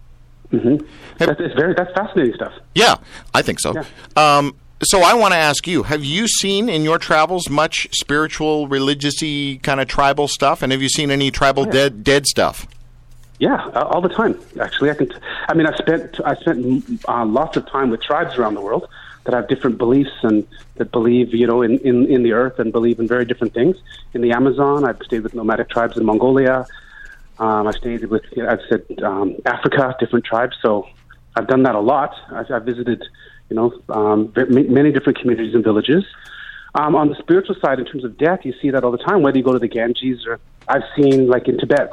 Mm-hmm. 0.51 0.85
that's, 1.19 1.55
very 1.55 1.75
that's 1.75 1.93
fascinating 1.95 2.35
stuff. 2.35 2.53
Yeah, 2.75 2.97
I 3.33 3.43
think 3.43 3.61
so. 3.61 3.75
Um, 4.17 4.57
so 4.83 5.01
I 5.01 5.15
want 5.15 5.33
to 5.33 5.39
ask 5.39 5.67
you: 5.67 5.85
Have 5.85 6.05
you 6.05 6.29
seen 6.29 6.69
in 6.69 6.83
your 6.83 6.99
travels 6.99 7.49
much 7.49 7.89
spiritual, 7.93 8.69
religiousy 8.69 9.63
kind 9.63 9.81
of 9.81 9.89
tribal 9.89 10.29
stuff? 10.29 10.63
And 10.63 10.73
have 10.73 10.83
you 10.83 10.89
seen 10.89 11.11
any 11.11 11.31
tribal 11.31 11.65
dead 11.65 12.05
dead 12.05 12.27
stuff? 12.27 12.67
Yeah, 13.39 13.57
uh, 13.75 13.85
all 13.85 14.01
the 14.01 14.09
time. 14.09 14.39
Actually, 14.61 14.91
I 14.91 14.95
can. 14.95 15.09
T- 15.09 15.17
I 15.49 15.55
mean, 15.55 15.67
I 15.67 15.77
spent 15.77 16.21
I 16.25 16.35
spent 16.37 17.01
uh, 17.09 17.25
lots 17.25 17.57
of 17.57 17.67
time 17.67 17.91
with 17.91 18.03
tribes 18.03 18.37
around 18.37 18.55
the 18.55 18.61
world 18.61 18.89
that 19.25 19.35
have 19.35 19.49
different 19.49 19.79
beliefs 19.79 20.13
and 20.23 20.47
that 20.77 20.93
believe, 20.93 21.35
you 21.35 21.47
know, 21.47 21.63
in, 21.63 21.79
in, 21.79 22.07
in 22.11 22.23
the 22.23 22.33
earth 22.33 22.59
and 22.59 22.73
believe 22.73 22.99
in 22.99 23.09
very 23.09 23.25
different 23.25 23.55
things. 23.55 23.77
In 24.13 24.21
the 24.21 24.33
Amazon, 24.33 24.85
I've 24.85 24.99
stayed 25.05 25.21
with 25.21 25.35
nomadic 25.35 25.71
tribes 25.71 25.97
in 25.97 26.05
Mongolia. 26.05 26.67
Um, 27.39 27.67
I've 27.67 27.75
stayed 27.75 28.05
with, 28.05 28.23
you 28.37 28.43
know, 28.43 28.51
I've 28.51 28.61
said 28.69 28.85
um, 29.03 29.37
Africa, 29.47 29.97
different 29.99 30.25
tribes. 30.25 30.57
So 30.61 30.87
I've 31.37 31.49
done 31.49 31.63
that 31.65 31.75
a 31.75 31.81
lot. 31.81 32.15
I've, 32.31 32.51
I've 32.51 32.65
visited, 32.65 33.03
you 33.49 33.57
know, 33.57 33.81
um, 33.89 34.33
many 34.49 34.93
different 34.93 35.19
communities 35.19 35.55
and 35.55 35.65
villages. 35.65 36.05
Um, 36.75 36.95
on 36.97 37.09
the 37.09 37.15
spiritual 37.17 37.55
side, 37.61 37.79
in 37.79 37.87
terms 37.87 38.05
of 38.05 38.19
death, 38.19 38.41
you 38.45 38.53
see 38.61 38.71
that 38.71 38.85
all 38.85 38.91
the 38.91 38.99
time. 38.99 39.23
Whether 39.23 39.39
you 39.39 39.45
go 39.45 39.53
to 39.53 39.59
the 39.59 39.69
Ganges 39.69 40.27
or 40.27 40.41
I've 40.69 40.83
seen, 40.97 41.29
like 41.29 41.49
in 41.49 41.57
Tibet, 41.59 41.93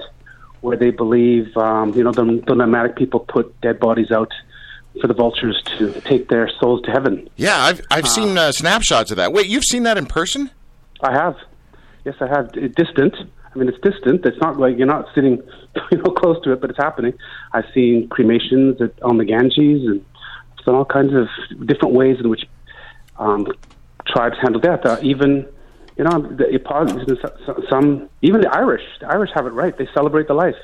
where 0.61 0.75
they 0.75 0.91
believe, 0.91 1.55
um, 1.55 1.93
you 1.93 2.03
know, 2.03 2.11
the, 2.11 2.43
the 2.47 2.55
nomadic 2.55 2.95
people 2.95 3.19
put 3.19 3.59
dead 3.61 3.79
bodies 3.79 4.11
out 4.11 4.31
for 4.99 5.07
the 5.07 5.13
vultures 5.13 5.61
to 5.77 6.01
take 6.01 6.27
their 6.29 6.49
souls 6.59 6.81
to 6.83 6.91
heaven. 6.91 7.29
Yeah, 7.37 7.57
I've 7.57 7.81
I've 7.89 8.07
seen 8.07 8.37
uh, 8.37 8.51
snapshots 8.51 9.11
of 9.11 9.17
that. 9.17 9.31
Wait, 9.31 9.47
you've 9.47 9.63
seen 9.63 9.83
that 9.83 9.97
in 9.97 10.05
person? 10.05 10.51
I 11.01 11.13
have. 11.13 11.35
Yes, 12.03 12.15
I 12.19 12.27
have. 12.27 12.49
It, 12.55 12.75
distant. 12.75 13.15
I 13.53 13.57
mean, 13.57 13.67
it's 13.67 13.79
distant. 13.81 14.25
It's 14.25 14.39
not 14.39 14.57
like 14.57 14.77
you're 14.77 14.87
not 14.87 15.07
sitting, 15.13 15.41
you 15.91 15.97
know, 15.97 16.11
close 16.11 16.41
to 16.43 16.53
it, 16.53 16.61
but 16.61 16.69
it's 16.69 16.79
happening. 16.79 17.13
I've 17.53 17.65
seen 17.73 18.07
cremations 18.09 18.81
at, 18.81 19.01
on 19.03 19.17
the 19.17 19.25
Ganges 19.25 19.83
and 19.85 20.05
so 20.65 20.75
all 20.75 20.85
kinds 20.85 21.13
of 21.13 21.27
different 21.65 21.95
ways 21.95 22.17
in 22.19 22.29
which 22.29 22.45
um, 23.17 23.47
tribes 24.05 24.35
handle 24.41 24.61
death. 24.61 24.85
Uh, 24.85 24.97
even, 25.01 25.47
you 25.97 26.03
know, 26.03 26.21
the, 26.21 27.65
some 27.69 28.09
even 28.21 28.41
the 28.41 28.49
Irish. 28.49 28.83
The 28.99 29.07
Irish 29.07 29.31
have 29.33 29.45
it 29.47 29.53
right. 29.53 29.75
They 29.77 29.87
celebrate 29.93 30.27
the 30.27 30.33
life. 30.33 30.55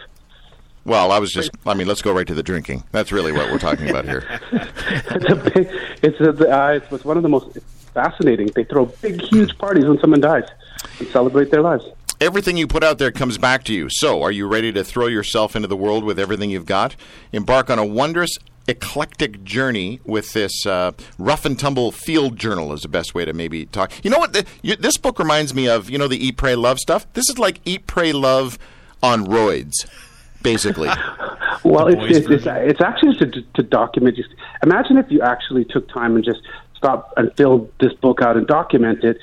Well, 0.87 1.11
I 1.11 1.19
was 1.19 1.33
just. 1.33 1.51
I 1.65 1.73
mean, 1.73 1.85
let's 1.85 2.01
go 2.01 2.13
right 2.13 2.25
to 2.25 2.33
the 2.33 2.41
drinking. 2.41 2.85
That's 2.93 3.11
really 3.11 3.33
what 3.33 3.51
we're 3.51 3.59
talking 3.59 3.89
about 3.89 4.05
here. 4.05 4.23
it's 4.53 5.29
a 5.29 5.35
big, 5.35 5.69
it's 6.01 6.19
a, 6.21 6.29
uh, 6.29 6.69
it's 6.69 6.89
it's 6.93 7.03
one 7.03 7.17
of 7.17 7.23
the 7.23 7.29
most 7.29 7.57
fascinating. 7.93 8.47
They 8.55 8.63
throw 8.63 8.85
big, 8.85 9.21
huge 9.21 9.57
parties 9.57 9.85
when 9.85 9.99
someone 9.99 10.21
dies 10.21 10.45
and 10.99 11.07
celebrate 11.09 11.51
their 11.51 11.61
lives. 11.61 11.83
everything 12.21 12.55
you 12.55 12.67
put 12.67 12.85
out 12.85 12.99
there 12.99 13.11
comes 13.11 13.37
back 13.37 13.65
to 13.65 13.73
you. 13.73 13.89
So, 13.89 14.23
are 14.23 14.31
you 14.31 14.47
ready 14.47 14.71
to 14.71 14.83
throw 14.83 15.07
yourself 15.07 15.57
into 15.57 15.67
the 15.67 15.75
world 15.75 16.05
with 16.05 16.17
everything 16.17 16.49
you've 16.51 16.65
got? 16.65 16.95
Embark 17.33 17.69
on 17.69 17.79
a 17.79 17.85
wondrous 17.85 18.37
eclectic 18.69 19.43
journey 19.43 19.99
with 20.05 20.31
this 20.31 20.65
uh, 20.65 20.93
rough 21.17 21.43
and 21.45 21.59
tumble 21.59 21.91
field 21.91 22.37
journal 22.37 22.71
is 22.71 22.83
the 22.83 22.87
best 22.87 23.13
way 23.13 23.25
to 23.25 23.33
maybe 23.33 23.65
talk. 23.65 23.91
You 24.03 24.09
know 24.09 24.19
what? 24.19 24.31
The, 24.31 24.45
you, 24.61 24.77
this 24.77 24.97
book 24.97 25.19
reminds 25.19 25.53
me 25.53 25.67
of 25.67 25.89
you 25.89 25.97
know 25.97 26.07
the 26.07 26.25
Eat, 26.25 26.37
Pray, 26.37 26.55
Love 26.55 26.79
stuff. 26.79 27.11
This 27.11 27.29
is 27.29 27.37
like 27.37 27.59
Eat, 27.65 27.87
Pray, 27.87 28.13
Love 28.13 28.57
on 29.03 29.25
roids, 29.25 29.85
basically. 30.41 30.89
Well, 31.63 31.87
it's, 31.87 32.17
it's, 32.17 32.29
it's, 32.29 32.45
it's 32.45 32.81
actually 32.81 33.17
to, 33.17 33.41
to 33.41 33.63
document. 33.63 34.15
Just 34.15 34.29
imagine 34.63 34.97
if 34.97 35.11
you 35.11 35.21
actually 35.21 35.65
took 35.65 35.89
time 35.89 36.15
and 36.15 36.23
just 36.23 36.39
stopped 36.75 37.13
and 37.17 37.35
filled 37.35 37.71
this 37.79 37.93
book 37.93 38.21
out 38.21 38.37
and 38.37 38.47
document 38.47 39.03
it. 39.03 39.17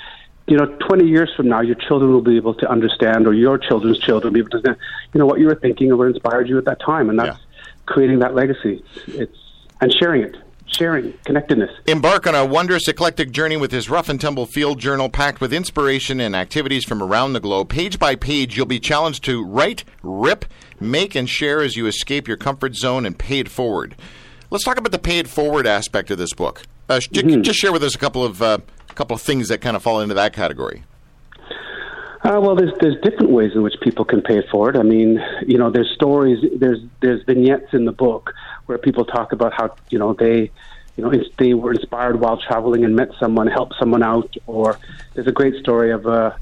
You 0.47 0.59
know, 0.59 0.67
20 0.67 1.07
years 1.07 1.31
from 1.35 1.49
now, 1.49 1.63
your 1.63 1.77
children 1.77 2.13
will 2.13 2.21
be 2.21 2.37
able 2.37 2.53
to 2.55 2.69
understand, 2.69 3.27
or 3.27 3.33
your 3.33 3.57
children's 3.57 3.99
children 3.99 4.33
will 4.33 4.35
be 4.35 4.41
able 4.41 4.51
to 4.51 4.57
understand, 4.57 4.79
you 5.15 5.21
know, 5.21 5.27
what 5.27 5.39
you 5.39 5.47
were 5.47 5.55
thinking 5.55 5.91
or 5.91 5.97
what 5.97 6.09
inspired 6.09 6.49
you 6.49 6.59
at 6.59 6.67
that 6.67 6.81
time. 6.81 7.09
And 7.09 7.19
that's 7.19 7.41
creating 7.87 8.19
that 8.19 8.35
legacy. 8.35 8.85
It's, 9.07 9.39
and 9.81 9.95
sharing 9.95 10.23
it, 10.23 10.37
sharing, 10.75 11.13
connectedness. 11.25 11.71
Embark 11.87 12.27
on 12.27 12.35
a 12.35 12.45
wondrous 12.45 12.87
eclectic 12.89 13.31
journey 13.31 13.57
with 13.57 13.73
his 13.73 13.89
rough 13.89 14.09
and 14.09 14.21
tumble 14.21 14.47
field 14.47 14.79
journal 14.79 15.09
packed 15.09 15.41
with 15.41 15.53
inspiration 15.53 16.21
and 16.21 16.35
activities 16.37 16.85
from 16.85 17.03
around 17.03 17.33
the 17.33 17.41
globe. 17.41 17.69
Page 17.69 17.99
by 17.99 18.15
page, 18.17 18.57
you'll 18.57 18.67
be 18.67 18.81
challenged 18.81 19.25
to 19.25 19.45
write, 19.45 19.85
rip, 20.03 20.45
make, 20.81 21.15
and 21.15 21.29
share 21.29 21.63
as 21.63 21.77
you 21.77 21.87
escape 21.87 22.29
your 22.29 22.37
comfort 22.37 22.75
zone 22.75 23.07
and 23.07 23.19
pay 23.19 23.39
it 23.39 23.49
forward. 23.49 23.95
Let's 24.51 24.65
talk 24.65 24.79
about 24.79 24.93
the 24.93 24.99
pay 24.99 25.19
it 25.19 25.29
forward 25.29 25.67
aspect 25.67 26.11
of 26.11 26.19
this 26.19 26.33
book. 26.33 26.63
Uh, 26.89 27.01
sh- 27.01 27.09
Just 27.09 27.59
share 27.59 27.73
with 27.73 27.83
us 27.83 27.95
a 27.95 27.99
couple 27.99 28.25
of 28.25 28.43
uh, 28.43 28.59
couple 28.95 29.15
of 29.15 29.23
things 29.23 29.49
that 29.49 29.61
kind 29.61 29.75
of 29.77 29.83
fall 29.83 30.01
into 30.01 30.15
that 30.15 30.33
category. 30.33 30.85
Uh, 32.23 32.41
well, 32.41 32.55
there's 32.55 32.73
there's 32.81 32.97
different 33.03 33.33
ways 33.33 33.53
in 33.55 33.63
which 33.63 33.75
people 33.83 34.05
can 34.05 34.23
pay 34.23 34.39
it 34.39 34.47
forward. 34.51 34.77
I 34.77 34.83
mean, 34.83 35.21
you 35.47 35.59
know, 35.59 35.71
there's 35.71 35.91
stories, 35.95 36.39
there's 36.59 36.79
there's 37.01 37.23
vignettes 37.25 37.73
in 37.73 37.85
the 37.85 37.93
book 37.93 38.33
where 38.67 38.79
people 38.79 39.05
talk 39.05 39.33
about 39.33 39.53
how 39.53 39.77
you 39.91 39.99
know 39.99 40.15
they, 40.15 40.51
you 40.97 41.05
know, 41.05 41.13
they 41.39 41.55
were 41.55 41.73
inspired 41.73 42.21
while 42.21 42.37
traveling 42.37 42.85
and 42.85 42.95
met 42.97 43.09
someone, 43.21 43.47
helped 43.47 43.75
someone 43.79 44.03
out. 44.03 44.33
Or 44.47 44.79
there's 45.15 45.27
a 45.27 45.33
great 45.33 45.55
story 45.61 45.93
of 45.93 46.07
a 46.07 46.37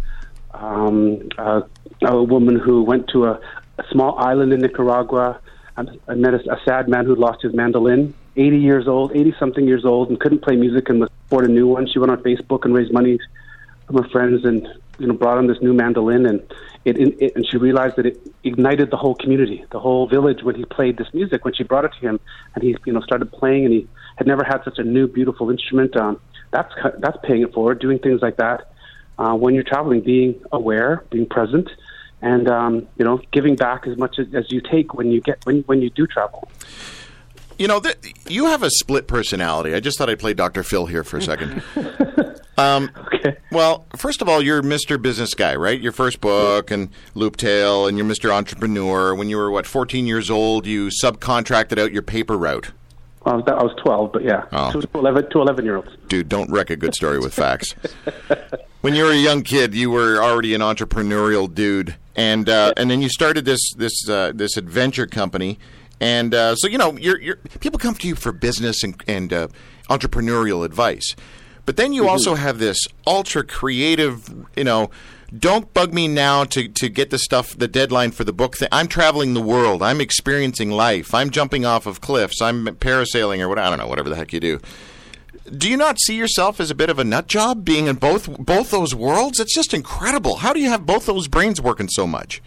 um, 0.55 1.29
a, 1.39 1.63
a 2.03 2.23
woman 2.23 2.59
who 2.59 2.83
went 2.83 3.09
to 3.09 3.27
a, 3.27 3.41
a 3.79 3.85
small 3.91 4.19
island 4.19 4.53
in 4.53 4.61
Nicaragua 4.61 5.41
and, 5.77 5.99
and 6.07 6.21
met 6.21 6.35
a, 6.35 6.53
a 6.53 6.61
sad 6.65 6.89
man 6.89 7.07
who 7.07 7.15
lost 7.15 7.43
his 7.43 7.55
mandolin. 7.55 8.15
80 8.35 8.59
years 8.59 8.89
old, 8.89 9.15
80 9.15 9.35
something 9.39 9.67
years 9.67 9.85
old, 9.85 10.09
and 10.09 10.19
couldn't 10.19 10.43
play 10.43 10.57
music 10.57 10.89
and 10.89 11.01
was 11.01 11.11
bought 11.29 11.45
a 11.45 11.49
new 11.49 11.67
one. 11.67 11.87
She 11.87 11.99
went 11.99 12.11
on 12.11 12.23
Facebook 12.23 12.65
and 12.65 12.75
raised 12.75 12.93
money 12.93 13.19
from 13.87 14.03
her 14.03 14.09
friends 14.09 14.45
and 14.45 14.67
you 15.03 15.09
know 15.09 15.15
brought 15.15 15.39
him 15.39 15.49
this 15.49 15.61
new 15.61 15.75
mandolin 15.75 16.25
and 16.27 16.41
it, 16.85 16.97
it 16.99 17.33
and 17.37 17.47
she 17.47 17.57
realized 17.57 17.97
that 17.97 18.07
it 18.07 18.17
ignited 18.45 18.91
the 18.91 18.97
whole 18.97 19.15
community 19.17 19.65
the 19.71 19.81
whole 19.81 20.07
village 20.07 20.43
when 20.43 20.55
he 20.55 20.65
played 20.65 20.97
this 20.97 21.09
music 21.13 21.45
when 21.45 21.53
she 21.53 21.65
brought 21.65 21.85
it 21.85 21.93
to 22.01 22.09
him 22.09 22.21
and 22.55 22.65
he 22.65 22.77
you 22.87 22.93
know 22.93 23.01
started 23.01 23.31
playing 23.33 23.65
and 23.65 23.75
he 23.75 23.89
had 24.17 24.27
never 24.27 24.45
had 24.45 24.63
such 24.65 24.79
a 24.79 24.85
new 24.85 25.07
beautiful 25.07 25.51
instrument 25.51 25.95
um 25.97 26.19
that's 26.53 26.73
that's 27.01 27.19
paying 27.25 27.43
it 27.43 27.53
forward 27.53 27.81
doing 27.81 27.99
things 27.99 28.23
like 28.23 28.37
that 28.37 28.73
uh, 29.19 29.35
when 29.35 29.55
you're 29.55 29.65
traveling 29.65 30.01
being 30.01 30.41
aware 30.53 31.05
being 31.11 31.27
present 31.27 31.69
and 32.23 32.49
um, 32.49 32.87
you 32.97 33.05
know 33.05 33.21
giving 33.33 33.57
back 33.57 33.87
as 33.87 33.99
much 33.99 34.19
as, 34.19 34.27
as 34.35 34.51
you 34.51 34.61
take 34.61 34.95
when 34.95 35.11
you 35.11 35.21
get 35.21 35.45
when 35.45 35.63
when 35.63 35.83
you 35.83 35.91
do 35.91 36.07
travel 36.07 36.49
You 37.59 37.69
know, 37.69 37.81
th- 37.81 38.15
you 38.29 38.47
have 38.47 38.63
a 38.65 38.71
split 38.71 39.07
personality. 39.07 39.75
I 39.75 39.79
just 39.81 39.97
thought 39.99 40.11
I'd 40.11 40.19
play 40.19 40.35
Dr. 40.35 40.63
Phil 40.65 40.87
here 40.87 41.05
for 41.05 41.19
a 41.19 41.23
second. 41.23 41.63
um, 42.59 42.91
okay 43.15 43.37
Well, 43.51 43.87
first 43.97 44.21
of 44.23 44.29
all, 44.29 44.43
you're 44.43 44.63
Mr. 44.63 45.01
Business 45.01 45.35
Guy, 45.35 45.55
right? 45.57 45.81
Your 45.81 45.93
first 45.93 46.21
book 46.21 46.71
and 46.71 46.91
Looptail, 47.15 47.89
and 47.89 47.97
you're 47.97 48.07
Mr. 48.07 48.31
Entrepreneur. 48.31 49.15
When 49.15 49.29
you 49.29 49.37
were, 49.37 49.51
what, 49.51 49.67
14 49.67 50.07
years 50.07 50.31
old, 50.31 50.67
you 50.67 50.89
subcontracted 51.03 51.79
out 51.79 51.93
your 51.93 52.03
paper 52.03 52.37
route. 52.37 52.71
I 53.25 53.37
was, 53.37 53.45
I 53.47 53.63
was 53.63 53.73
12 53.81 54.13
but 54.13 54.25
yeah 54.25 54.47
Oh. 54.51 54.73
to 54.81 54.89
11 54.95 55.31
to 55.31 55.41
11 55.41 55.65
year 55.65 55.77
olds 55.77 55.91
Dude, 56.09 56.29
don't 56.29 56.51
wreck 56.51 56.71
a 56.71 56.77
good 56.77 56.93
story 56.95 57.21
with 57.21 57.33
facts. 57.33 57.73
when 58.81 58.95
you 58.97 59.05
were 59.05 59.13
a 59.13 59.17
young 59.17 59.43
kid, 59.43 59.75
you 59.77 59.91
were 59.93 60.21
already 60.21 60.55
an 60.55 60.61
entrepreneurial 60.61 61.53
dude, 61.53 61.95
and 62.17 62.49
uh, 62.49 62.73
and 62.77 62.91
then 62.91 63.01
you 63.01 63.09
started 63.09 63.45
this 63.45 63.61
this 63.77 63.93
uh, 64.09 64.33
this 64.35 64.57
adventure 64.57 65.07
company, 65.07 65.61
and 66.01 66.35
uh, 66.35 66.57
so 66.57 66.67
you 66.67 66.79
know, 66.79 66.97
you're, 66.99 67.21
you're 67.21 67.37
people 67.61 67.79
come 67.79 67.95
to 67.95 68.09
you 68.09 68.17
for 68.17 68.33
business 68.33 68.83
and 68.83 69.01
and 69.07 69.33
uh, 69.33 69.47
entrepreneurial 69.89 70.65
advice, 70.65 71.15
but 71.67 71.77
then 71.77 71.93
you 71.93 72.03
mm-hmm. 72.03 72.11
also 72.11 72.35
have 72.35 72.59
this 72.59 72.79
ultra 73.07 73.45
creative, 73.45 74.33
you 74.57 74.65
know. 74.65 74.91
Don't 75.35 75.73
bug 75.73 75.95
me 75.95 76.09
now 76.09 76.45
to, 76.45 76.69
to 76.69 76.91
get 76.91 77.09
the 77.09 77.19
stuff, 77.19 77.57
the 77.57 77.67
deadline 77.67 78.11
for 78.11 78.23
the 78.23 78.35
book 78.35 78.55
thing. 78.55 78.69
I'm 78.71 78.87
traveling 78.87 79.33
the 79.33 79.41
world. 79.41 79.83
I'm 79.83 79.99
experiencing 79.99 80.71
life. 80.71 81.15
I'm 81.15 81.31
jumping 81.31 81.65
off 81.65 81.87
of 81.87 82.03
cliffs. 82.03 82.43
I'm 82.43 82.67
parasailing 82.67 83.41
or 83.41 83.49
what 83.49 83.59
I 83.59 83.71
don't 83.71 83.79
know, 83.79 83.87
whatever 83.87 84.11
the 84.11 84.17
heck 84.17 84.35
you 84.35 84.41
do 84.41 84.61
do 85.57 85.69
you 85.69 85.77
not 85.77 85.99
see 86.01 86.17
yourself 86.17 86.61
as 86.61 86.71
a 86.71 86.75
bit 86.75 86.91
of 86.91 86.99
a 86.99 87.05
nut 87.05 87.27
job 87.27 87.65
being 87.65 87.87
in 87.87 87.97
both 87.97 88.29
both 88.39 88.71
those 88.71 88.95
worlds? 88.95 89.41
It's 89.41 89.55
just 89.55 89.75
incredible. 89.75 90.37
How 90.37 90.53
do 90.53 90.61
you 90.61 90.69
have 90.69 90.87
both 90.87 91.07
those 91.07 91.29
brains 91.29 91.61
working 91.61 91.89
so 91.89 92.07
much? 92.07 92.43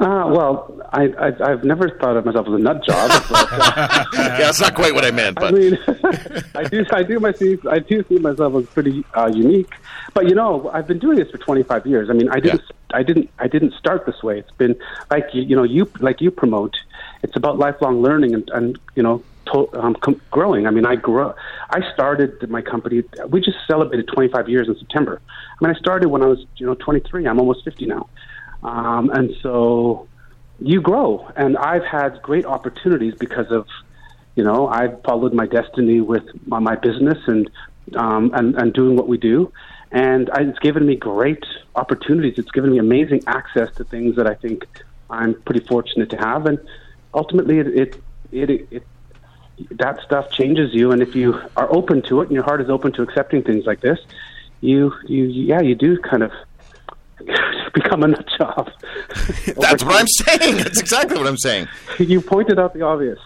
Uh, 0.00 0.26
well, 0.28 0.80
I, 0.92 1.08
I, 1.18 1.52
I've 1.52 1.62
never 1.62 1.90
thought 1.98 2.16
of 2.16 2.24
myself 2.24 2.48
as 2.48 2.54
a 2.54 2.58
nut 2.58 2.82
job. 2.84 3.10
But, 3.30 3.52
uh, 3.52 4.04
yeah, 4.14 4.38
that's 4.38 4.60
not 4.60 4.74
quite 4.74 4.94
what 4.94 5.04
I 5.04 5.10
meant, 5.10 5.38
I 5.38 5.40
but 5.42 5.54
mean, 5.54 5.78
I 6.54 6.64
do, 6.64 6.84
I 6.90 7.02
do, 7.02 7.20
my, 7.20 7.32
see, 7.32 7.58
I 7.70 7.78
do 7.78 8.02
see 8.08 8.18
myself 8.18 8.54
as 8.54 8.66
pretty 8.66 9.04
uh, 9.14 9.30
unique. 9.32 9.72
But 10.14 10.28
you 10.28 10.34
know, 10.34 10.70
I've 10.72 10.86
been 10.86 10.98
doing 10.98 11.18
this 11.18 11.30
for 11.30 11.38
25 11.38 11.86
years. 11.86 12.10
I 12.10 12.14
mean, 12.14 12.28
I 12.30 12.40
didn't, 12.40 12.62
I 12.92 13.02
didn't, 13.02 13.30
I 13.38 13.46
didn't 13.46 13.74
start 13.74 14.06
this 14.06 14.22
way. 14.22 14.38
It's 14.38 14.50
been 14.52 14.74
like 15.10 15.28
you, 15.34 15.42
you 15.42 15.54
know, 15.54 15.62
you 15.62 15.90
like 16.00 16.20
you 16.20 16.30
promote. 16.30 16.76
It's 17.22 17.36
about 17.36 17.58
lifelong 17.58 18.02
learning 18.02 18.34
and, 18.34 18.48
and 18.50 18.78
you 18.96 19.02
know, 19.02 19.22
to, 19.52 19.68
um, 19.78 19.94
com- 19.94 20.20
growing. 20.30 20.66
I 20.66 20.70
mean, 20.70 20.86
I 20.86 20.96
grew. 20.96 21.32
I 21.70 21.92
started 21.92 22.48
my 22.50 22.62
company. 22.62 23.02
We 23.28 23.40
just 23.40 23.58
celebrated 23.66 24.08
25 24.08 24.48
years 24.48 24.68
in 24.68 24.76
September. 24.78 25.20
I 25.28 25.64
mean, 25.64 25.74
I 25.74 25.78
started 25.78 26.08
when 26.08 26.22
I 26.22 26.26
was, 26.26 26.44
you 26.56 26.66
know, 26.66 26.74
23. 26.74 27.26
I'm 27.26 27.38
almost 27.38 27.64
50 27.64 27.86
now, 27.86 28.08
um, 28.62 29.10
and 29.10 29.34
so 29.42 30.08
you 30.58 30.80
grow. 30.80 31.30
And 31.36 31.56
I've 31.56 31.84
had 31.84 32.20
great 32.22 32.44
opportunities 32.44 33.14
because 33.18 33.50
of, 33.50 33.66
you 34.36 34.44
know, 34.44 34.68
I've 34.68 35.02
followed 35.02 35.32
my 35.32 35.46
destiny 35.46 36.00
with 36.00 36.24
my, 36.46 36.58
my 36.58 36.76
business 36.76 37.18
and, 37.26 37.50
um, 37.96 38.30
and 38.34 38.54
and 38.56 38.72
doing 38.72 38.96
what 38.96 39.08
we 39.08 39.18
do, 39.18 39.52
and 39.90 40.30
I, 40.30 40.42
it's 40.42 40.58
given 40.60 40.86
me 40.86 40.94
great 40.96 41.44
opportunities. 41.74 42.34
It's 42.38 42.50
given 42.52 42.70
me 42.70 42.78
amazing 42.78 43.24
access 43.26 43.74
to 43.76 43.84
things 43.84 44.16
that 44.16 44.26
I 44.26 44.34
think 44.34 44.66
I'm 45.08 45.34
pretty 45.42 45.66
fortunate 45.66 46.10
to 46.10 46.16
have, 46.16 46.46
and 46.46 46.58
ultimately, 47.14 47.58
it 47.58 47.66
it 47.66 48.02
it, 48.30 48.50
it, 48.50 48.68
it 48.70 48.86
that 49.72 50.00
stuff 50.02 50.30
changes 50.30 50.72
you. 50.72 50.92
And 50.92 51.02
if 51.02 51.14
you 51.16 51.40
are 51.56 51.68
open 51.74 52.02
to 52.02 52.20
it, 52.20 52.24
and 52.28 52.32
your 52.32 52.44
heart 52.44 52.60
is 52.60 52.70
open 52.70 52.92
to 52.92 53.02
accepting 53.02 53.42
things 53.42 53.66
like 53.66 53.80
this, 53.80 53.98
you 54.60 54.92
you 55.06 55.24
yeah, 55.24 55.60
you 55.60 55.74
do 55.74 55.98
kind 55.98 56.22
of 56.22 56.30
become 57.74 58.02
a 58.02 58.08
nut 58.08 58.26
job. 58.38 58.70
that's 59.56 59.84
what 59.84 59.96
I'm 59.96 60.06
saying. 60.06 60.56
That's 60.58 60.80
exactly 60.80 61.16
what 61.16 61.26
I'm 61.26 61.38
saying. 61.38 61.68
you 61.98 62.20
pointed 62.20 62.58
out 62.58 62.74
the 62.74 62.82
obvious. 62.82 63.18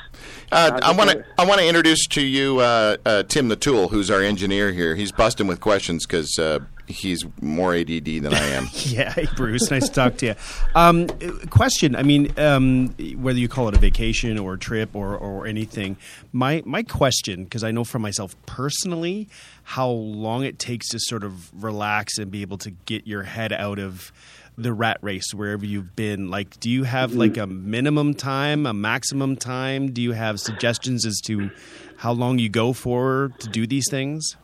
Uh, 0.53 0.79
I 0.83 0.93
want 0.93 1.11
to 1.11 1.25
I 1.39 1.47
want 1.47 1.61
to 1.61 1.67
introduce 1.67 2.07
to 2.09 2.23
you 2.23 2.59
uh, 2.61 2.97
uh, 3.05 3.23
Tim 3.25 3.49
the 3.49 3.57
Tool, 3.57 3.89
who's 3.89 4.11
our 4.11 4.21
engineer 4.21 4.73
here. 4.73 4.95
He's 4.95 5.13
busting 5.13 5.47
with 5.47 5.61
questions 5.61 6.07
because 6.07 6.39
uh, 6.39 6.61
he's 6.87 7.25
more 7.41 7.75
ADD 7.75 8.05
than 8.05 8.35
I 8.35 8.47
am. 8.49 8.69
Yeah, 8.85 9.13
hey 9.13 9.27
Bruce, 9.35 9.71
nice 9.71 9.89
to 9.89 9.95
talk 9.95 10.17
to 10.19 10.27
you. 10.27 10.35
Um, 10.75 11.09
question: 11.49 11.97
I 11.97 12.03
mean, 12.03 12.39
um, 12.39 12.89
whether 13.17 13.39
you 13.39 13.49
call 13.49 13.69
it 13.69 13.75
a 13.75 13.79
vacation 13.79 14.39
or 14.39 14.55
a 14.55 14.59
trip 14.59 14.95
or, 14.95 15.17
or 15.17 15.47
anything, 15.47 15.97
my 16.33 16.63
my 16.65 16.83
question, 16.83 17.45
because 17.45 17.65
I 17.65 17.71
know 17.71 17.85
for 17.85 17.99
myself 17.99 18.37
personally, 18.47 19.29
how 19.63 19.89
long 19.89 20.45
it 20.45 20.59
takes 20.59 20.89
to 20.91 20.99
sort 21.01 21.25
of 21.25 21.51
relax 21.63 22.19
and 22.19 22.31
be 22.31 22.43
able 22.43 22.59
to 22.59 22.71
get 22.71 23.07
your 23.07 23.23
head 23.23 23.53
out 23.53 23.79
of 23.79 24.13
the 24.57 24.73
rat 24.73 24.99
race 25.03 25.35
wherever 25.35 25.65
you've 25.65 25.97
been. 25.97 26.31
Like, 26.31 26.59
do 26.61 26.71
you 26.71 26.85
have 26.85 27.15
like 27.15 27.37
a 27.37 27.47
minimum 27.47 28.15
time, 28.15 28.67
a 28.67 28.73
maximum 28.73 29.37
time? 29.37 29.93
Do 29.93 30.03
you 30.03 30.13
have 30.13 30.41
suggestions 30.41 31.05
as 31.07 31.21
to 31.25 31.51
how 31.97 32.13
long 32.13 32.39
you 32.39 32.49
go 32.49 32.73
for 32.73 33.33
to 33.39 33.49
do 33.49 33.67
these 33.67 33.89
things? 33.91 34.37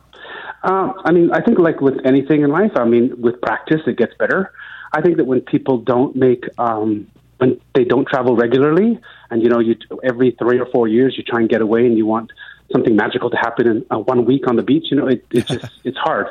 Um, 0.63 0.93
I 1.05 1.11
mean, 1.11 1.31
I 1.31 1.41
think 1.41 1.59
like 1.59 1.81
with 1.81 1.97
anything 2.05 2.41
in 2.41 2.49
life, 2.49 2.71
I 2.75 2.85
mean, 2.85 3.19
with 3.19 3.41
practice, 3.41 3.81
it 3.87 3.97
gets 3.97 4.13
better. 4.19 4.51
I 4.93 5.01
think 5.01 5.17
that 5.17 5.25
when 5.25 5.41
people 5.41 5.79
don't 5.79 6.15
make, 6.15 6.43
um, 6.57 7.07
when 7.37 7.59
they 7.73 7.83
don't 7.83 8.07
travel 8.07 8.35
regularly, 8.35 8.99
and 9.31 9.41
you 9.41 9.49
know, 9.49 9.59
you 9.59 9.75
every 10.03 10.35
three 10.37 10.59
or 10.59 10.67
four 10.67 10.87
years 10.87 11.15
you 11.17 11.23
try 11.23 11.39
and 11.39 11.49
get 11.49 11.61
away, 11.61 11.85
and 11.85 11.97
you 11.97 12.05
want 12.05 12.31
something 12.71 12.95
magical 12.95 13.29
to 13.29 13.37
happen 13.37 13.67
in 13.67 13.85
uh, 13.89 13.97
one 13.97 14.25
week 14.25 14.47
on 14.47 14.55
the 14.55 14.63
beach, 14.63 14.85
you 14.91 14.97
know, 14.97 15.07
it, 15.07 15.25
it's 15.31 15.47
just 15.47 15.65
it's 15.83 15.97
hard. 15.97 16.27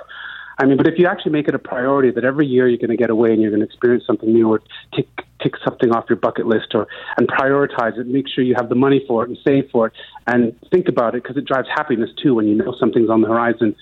I 0.60 0.66
mean, 0.66 0.76
but 0.76 0.86
if 0.86 0.98
you 0.98 1.06
actually 1.06 1.32
make 1.32 1.48
it 1.48 1.54
a 1.54 1.58
priority 1.58 2.10
that 2.10 2.24
every 2.24 2.46
year 2.46 2.68
you're 2.68 2.78
going 2.78 2.90
to 2.90 2.96
get 2.96 3.08
away 3.08 3.32
and 3.32 3.40
you're 3.40 3.50
going 3.50 3.60
to 3.60 3.66
experience 3.66 4.04
something 4.06 4.30
new, 4.32 4.48
or 4.52 4.60
tick 4.94 5.08
tick 5.42 5.54
something 5.64 5.90
off 5.90 6.04
your 6.10 6.18
bucket 6.18 6.46
list, 6.46 6.74
or 6.74 6.86
and 7.16 7.26
prioritize 7.28 7.98
it, 7.98 8.06
make 8.06 8.28
sure 8.28 8.44
you 8.44 8.54
have 8.54 8.68
the 8.68 8.74
money 8.74 9.02
for 9.08 9.24
it 9.24 9.30
and 9.30 9.38
save 9.42 9.70
for 9.70 9.86
it, 9.86 9.94
and 10.26 10.54
think 10.70 10.86
about 10.86 11.14
it 11.14 11.22
because 11.22 11.38
it 11.38 11.46
drives 11.46 11.68
happiness 11.74 12.10
too 12.22 12.34
when 12.34 12.46
you 12.46 12.54
know 12.54 12.74
something's 12.78 13.08
on 13.08 13.22
the 13.22 13.28
horizon 13.28 13.74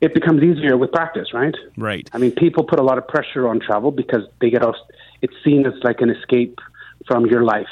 it 0.00 0.14
becomes 0.14 0.42
easier 0.42 0.76
with 0.76 0.92
practice, 0.92 1.34
right? 1.34 1.56
Right. 1.76 2.08
I 2.12 2.18
mean, 2.18 2.32
people 2.32 2.62
put 2.64 2.78
a 2.78 2.82
lot 2.84 2.98
of 2.98 3.08
pressure 3.08 3.48
on 3.48 3.58
travel 3.58 3.90
because 3.90 4.22
they 4.40 4.50
get 4.50 4.62
off, 4.62 4.76
It's 5.22 5.34
seen 5.44 5.66
as 5.66 5.74
like 5.82 6.00
an 6.00 6.10
escape 6.10 6.60
from 7.06 7.26
your 7.26 7.42
life, 7.42 7.66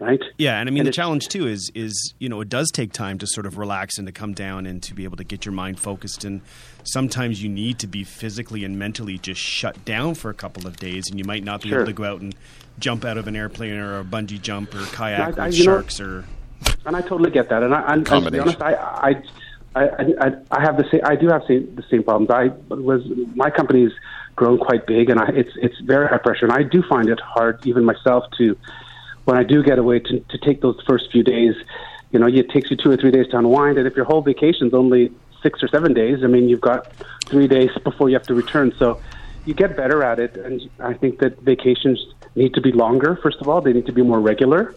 right? 0.00 0.20
Yeah, 0.38 0.58
and 0.58 0.68
I 0.68 0.70
mean 0.70 0.80
And 0.80 0.88
the 0.88 0.92
challenge 0.92 1.28
too 1.28 1.46
is 1.46 1.70
is 1.74 2.14
you 2.18 2.28
know 2.28 2.40
it 2.40 2.48
does 2.48 2.70
take 2.70 2.92
time 2.92 3.18
to 3.18 3.26
sort 3.26 3.46
of 3.46 3.58
relax 3.58 3.98
and 3.98 4.06
to 4.06 4.12
come 4.12 4.32
down 4.34 4.66
and 4.66 4.82
to 4.84 4.94
be 4.94 5.04
able 5.04 5.16
to 5.16 5.24
get 5.24 5.44
your 5.44 5.52
mind 5.52 5.78
focused 5.80 6.24
and 6.24 6.40
sometimes 6.84 7.42
you 7.42 7.48
need 7.48 7.78
to 7.80 7.86
be 7.86 8.04
physically 8.04 8.64
and 8.64 8.78
mentally 8.78 9.18
just 9.18 9.40
shut 9.40 9.84
down 9.84 10.14
for 10.14 10.30
a 10.30 10.34
couple 10.34 10.66
of 10.66 10.76
days 10.76 11.04
and 11.10 11.18
you 11.18 11.24
might 11.24 11.44
not 11.44 11.62
be 11.62 11.68
Sure. 11.70 11.78
able 11.80 11.86
to 11.86 11.92
go 11.92 12.04
out 12.04 12.20
and 12.20 12.34
jump 12.78 13.04
out 13.04 13.16
of 13.18 13.26
an 13.28 13.36
airplane 13.36 13.74
or 13.74 14.00
a 14.00 14.04
bungee 14.04 14.40
jump 14.40 14.74
or 14.74 14.84
kayak 14.86 15.38
I- 15.38 15.44
I- 15.44 15.46
with 15.46 15.56
you 15.58 15.64
know- 15.66 15.72
sharks 15.76 16.00
or 16.00 16.24
and 16.86 16.96
I 16.96 17.00
totally 17.00 17.30
get 17.30 17.48
that. 17.48 17.62
And 17.62 17.74
I, 17.74 17.80
and, 17.94 18.06
and 18.08 18.24
to 18.26 18.30
be 18.30 18.38
honest, 18.38 18.60
I, 18.62 18.74
I, 18.74 19.22
I, 19.74 19.84
I, 20.20 20.32
I 20.50 20.60
have 20.62 20.76
the 20.76 20.84
same. 20.90 21.00
I 21.04 21.16
do 21.16 21.28
have 21.28 21.42
same, 21.48 21.74
the 21.74 21.82
same 21.90 22.02
problems. 22.02 22.30
I 22.30 22.48
was 22.74 23.02
my 23.34 23.50
company's 23.50 23.90
grown 24.36 24.58
quite 24.58 24.86
big, 24.86 25.08
and 25.10 25.18
I, 25.20 25.28
it's 25.28 25.50
it's 25.56 25.78
very 25.80 26.06
high 26.08 26.18
pressure, 26.18 26.44
and 26.44 26.52
I 26.52 26.62
do 26.62 26.82
find 26.88 27.08
it 27.08 27.20
hard, 27.20 27.66
even 27.66 27.84
myself, 27.84 28.24
to 28.38 28.56
when 29.24 29.36
I 29.36 29.42
do 29.42 29.62
get 29.62 29.78
away 29.78 30.00
to 30.00 30.20
to 30.20 30.38
take 30.38 30.60
those 30.60 30.80
first 30.86 31.10
few 31.10 31.22
days. 31.22 31.54
You 32.10 32.20
know, 32.20 32.28
it 32.28 32.48
takes 32.50 32.70
you 32.70 32.76
two 32.76 32.90
or 32.92 32.96
three 32.96 33.10
days 33.10 33.26
to 33.28 33.38
unwind, 33.38 33.76
and 33.76 33.86
if 33.88 33.96
your 33.96 34.04
whole 34.04 34.22
vacation's 34.22 34.72
only 34.72 35.10
six 35.42 35.62
or 35.62 35.68
seven 35.68 35.92
days, 35.94 36.22
I 36.22 36.28
mean, 36.28 36.48
you've 36.48 36.60
got 36.60 36.92
three 37.26 37.48
days 37.48 37.70
before 37.82 38.08
you 38.08 38.14
have 38.14 38.26
to 38.28 38.34
return. 38.34 38.72
So 38.78 39.00
you 39.46 39.52
get 39.52 39.76
better 39.76 40.04
at 40.04 40.20
it, 40.20 40.36
and 40.36 40.62
I 40.78 40.94
think 40.94 41.18
that 41.18 41.40
vacations 41.40 41.98
need 42.36 42.54
to 42.54 42.60
be 42.60 42.70
longer. 42.70 43.16
First 43.16 43.38
of 43.40 43.48
all, 43.48 43.60
they 43.60 43.72
need 43.72 43.86
to 43.86 43.92
be 43.92 44.02
more 44.02 44.20
regular 44.20 44.74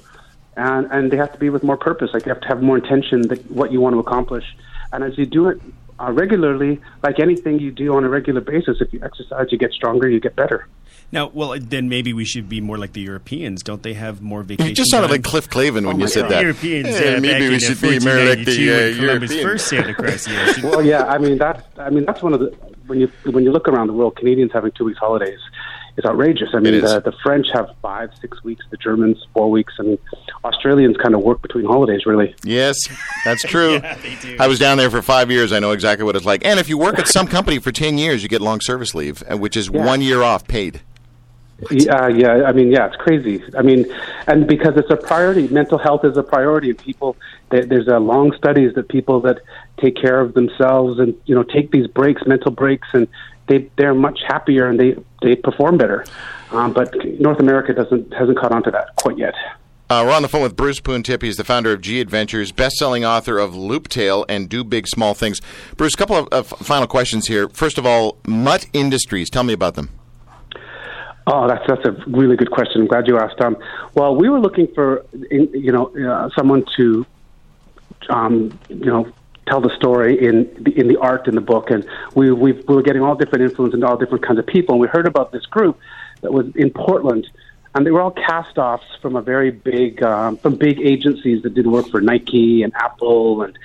and 0.58 0.88
and 0.92 1.12
they 1.12 1.18
have 1.18 1.32
to 1.32 1.39
be 1.39 1.50
with 1.50 1.63
more 1.63 1.77
purpose. 1.77 2.10
Like 2.13 2.25
you 2.25 2.34
have 2.34 2.42
to 2.42 2.48
have 2.48 2.62
more 2.62 2.77
intention 2.77 3.22
that 3.30 3.50
what 3.50 3.72
you 3.72 3.80
want 3.80 3.94
to 3.94 4.00
accomplish. 4.00 4.46
And 4.92 5.04
as 5.04 5.18
you 5.18 5.25
do 5.25 5.48
it 5.50 5.62
uh, 6.00 6.12
regularly, 6.12 6.82
like 7.04 7.20
anything 7.20 7.60
you 7.60 7.72
do 7.72 7.96
on 7.96 8.04
a 8.04 8.10
regular 8.10 8.42
basis, 8.42 8.82
if 8.82 8.92
you 8.92 9.00
exercise, 9.04 9.48
you 9.51 9.58
get 9.58 9.72
stronger, 9.72 10.10
you 10.10 10.20
get 10.20 10.36
better. 10.36 10.68
Now 11.12 11.30
well 11.34 11.56
then 11.60 11.88
maybe 11.90 12.12
we 12.14 12.26
should 12.26 12.48
be 12.50 12.60
more 12.62 12.78
like 12.78 12.94
the 12.94 13.02
Europeans 13.02 13.64
don't 13.64 13.82
they 13.84 13.94
have 13.94 14.22
more 14.22 14.44
vacation 14.44 14.70
You 14.70 14.76
just 14.76 14.92
sounded 14.92 15.08
time? 15.08 15.16
like 15.16 15.24
Cliff 15.24 15.50
Clavin 15.50 15.86
when 15.86 15.96
Oh 15.96 16.00
you 16.00 16.08
said 16.08 16.24
God. 16.24 16.32
that. 16.32 16.42
Europeans 16.42 16.88
Yeah, 17.00 17.16
uh, 17.18 17.20
maybe 17.22 17.50
we 17.50 17.60
should 17.60 17.80
be 17.82 18.00
more 18.00 18.24
like 18.24 18.46
the 18.46 18.70
uh, 18.70 18.76
when 18.76 18.96
Columbus 18.96 19.32
European. 19.32 19.44
first 19.48 19.68
sailed 19.68 19.88
across 19.88 20.26
the 20.26 20.44
ocean 20.50 20.64
Well, 20.70 20.82
yeah, 20.86 21.06
I 21.06 21.18
mean 21.18 21.38
that's 21.38 21.64
I 21.78 21.90
mean 21.90 22.06
that's 22.06 22.22
one 22.22 22.34
of 22.34 22.40
the 22.40 22.48
when 22.88 23.00
you 23.00 23.12
when 23.24 23.44
you 23.44 23.52
look 23.52 23.68
around 23.68 23.88
the 23.88 23.94
world, 23.94 24.16
Canadians 24.16 24.52
having 24.54 24.72
two 24.72 24.86
weeks 24.86 24.98
holidays 25.00 25.40
is 25.98 26.06
outrageous. 26.06 26.50
I 26.54 26.60
mean, 26.60 26.80
the, 26.80 27.02
the 27.02 27.12
French 27.24 27.48
have 27.54 27.72
five, 27.82 28.12
six 28.22 28.44
weeks, 28.44 28.64
the 28.70 28.78
Germans 28.78 29.18
four 29.34 29.50
weeks, 29.50 29.74
and 29.80 29.98
Australians 30.46 30.96
kind 30.96 31.16
of 31.16 31.22
work 31.22 31.42
between 31.42 31.66
holidays. 31.66 32.06
Really, 32.06 32.36
Yes, 32.44 32.78
that's 33.26 33.42
true. 33.54 33.80
they 33.80 34.16
do. 34.22 34.38
I 34.40 34.48
was 34.48 34.60
down 34.60 34.78
there 34.78 34.92
for 34.92 35.02
five 35.02 35.32
years. 35.32 35.52
I 35.52 35.60
know 35.60 35.72
exactly 35.72 36.06
what 36.06 36.16
it's 36.16 36.24
like. 36.26 36.46
And 36.46 36.60
if 36.60 36.70
you 36.70 36.78
work 36.78 37.00
at 37.00 37.08
some 37.08 37.28
company 37.28 37.58
for 37.60 37.72
10 37.72 37.98
years, 37.98 38.22
you 38.24 38.30
get 38.30 38.42
long 38.42 38.62
service 38.62 38.94
leave, 38.96 39.24
uh, 39.30 39.38
which 39.38 39.58
is 39.58 39.70
Yeah. 39.74 39.84
one 39.86 40.02
year 40.02 40.22
off 40.22 40.48
paid. 40.48 40.82
Yeah, 41.72 42.08
yeah. 42.08 42.44
I 42.44 42.52
mean, 42.52 42.72
yeah, 42.72 42.86
it's 42.88 42.96
crazy. 42.98 43.44
I 43.58 43.62
mean, 43.64 43.86
and 44.28 44.46
because 44.48 44.78
it's 44.78 44.92
a 44.92 44.96
priority, 44.96 45.48
mental 45.48 45.78
health 45.80 46.06
is 46.06 46.16
a 46.18 46.24
priority. 46.24 46.74
People, 46.74 47.16
there- 47.50 47.66
there's 47.66 47.88
a 47.88 47.98
long 48.00 48.32
studies 48.38 48.74
that 48.76 48.90
people 48.90 49.22
that 49.22 49.40
take 49.82 49.96
care 49.96 50.20
of 50.20 50.34
themselves 50.36 51.00
and 51.00 51.16
you 51.26 51.34
know 51.36 51.44
take 51.44 51.72
these 51.72 51.88
breaks, 51.88 52.22
mental 52.28 52.52
breaks, 52.52 52.88
and 52.94 53.08
they 53.48 53.70
they're 53.78 53.96
much 53.96 54.20
happier 54.28 54.68
and 54.68 54.80
they 54.80 54.96
they 55.24 55.36
perform 55.36 55.78
better. 55.78 56.06
Um, 56.52 56.74
but 56.74 56.94
North 57.20 57.40
America 57.40 57.74
doesn't 57.74 58.14
hasn't 58.14 58.38
caught 58.38 58.52
on 58.52 58.62
to 58.64 58.72
that 58.72 58.96
quite 58.96 59.18
yet. 59.18 59.34
Uh, 59.90 60.04
we're 60.06 60.14
on 60.14 60.22
the 60.22 60.28
phone 60.28 60.42
with 60.44 60.56
Bruce 60.56 60.80
Poon 60.82 61.02
Tip. 61.02 61.22
He's 61.22 61.38
the 61.38 61.44
founder 61.46 61.72
of 61.72 61.80
G 61.82 62.02
Adventures, 62.02 62.52
best-selling 62.52 63.06
author 63.06 63.40
of 63.40 63.54
Looptail 63.54 64.26
and 64.28 64.50
Do 64.50 64.66
Big 64.66 64.86
Small 64.86 65.14
Things. 65.14 65.40
Bruce, 65.78 65.94
a 65.94 65.98
couple 65.98 66.18
of, 66.18 66.28
of 66.34 66.48
final 66.48 66.88
questions 66.88 67.28
here. 67.28 67.48
First 67.50 67.78
of 67.78 67.86
all, 67.86 68.18
Mutt 68.28 68.68
Industries. 68.74 69.30
Tell 69.30 69.44
me 69.44 69.54
about 69.54 69.76
them. 69.76 69.90
Oh, 71.29 71.46
that's 71.46 71.67
that's 71.67 71.84
a 71.84 71.91
really 72.07 72.38
good 72.38 72.51
question. 72.51 72.81
I'm 72.81 72.88
glad 72.88 73.05
you 73.05 73.19
asked. 73.19 73.41
Um, 73.41 73.57
well, 73.96 74.15
we 74.15 74.29
were 74.29 74.39
looking 74.39 74.67
for 74.74 75.05
you 75.29 75.74
know 75.74 75.88
uh, 75.98 76.29
someone 76.38 76.63
to 76.77 77.05
um, 78.10 78.57
you 78.69 78.86
know 78.86 79.12
tell 79.46 79.59
the 79.59 79.75
story 79.75 80.25
in 80.25 80.50
the, 80.63 80.79
in 80.79 80.87
the 80.87 80.96
art 80.96 81.27
in 81.27 81.35
the 81.35 81.42
book, 81.42 81.70
and 81.70 81.85
we 82.16 82.31
we 82.31 82.53
we 82.53 82.75
were 82.75 82.81
getting 82.81 83.01
all 83.01 83.13
different 83.13 83.44
influences 83.44 83.74
and 83.74 83.83
all 83.83 83.98
different 83.98 84.25
kinds 84.25 84.40
of 84.40 84.48
people. 84.48 84.75
And 84.75 84.81
we 84.81 84.87
heard 84.87 85.05
about 85.05 85.33
this 85.33 85.46
group 85.46 85.77
that 86.22 86.31
was 86.31 86.48
in 86.55 86.72
Portland, 86.72 87.27
and 87.75 87.85
they 87.85 87.92
were 87.92 88.00
all 88.00 88.11
cast-offs 88.11 88.87
from 89.01 89.18
a 89.18 89.22
very 89.22 89.51
big 89.51 90.01
um, 90.03 90.37
from 90.37 90.55
big 90.55 90.79
agencies 90.79 91.44
that 91.44 91.53
did 91.53 91.68
work 91.68 91.90
for 91.90 92.00
Nike 92.00 92.63
and 92.63 92.74
Apple 92.74 93.42
and 93.42 93.59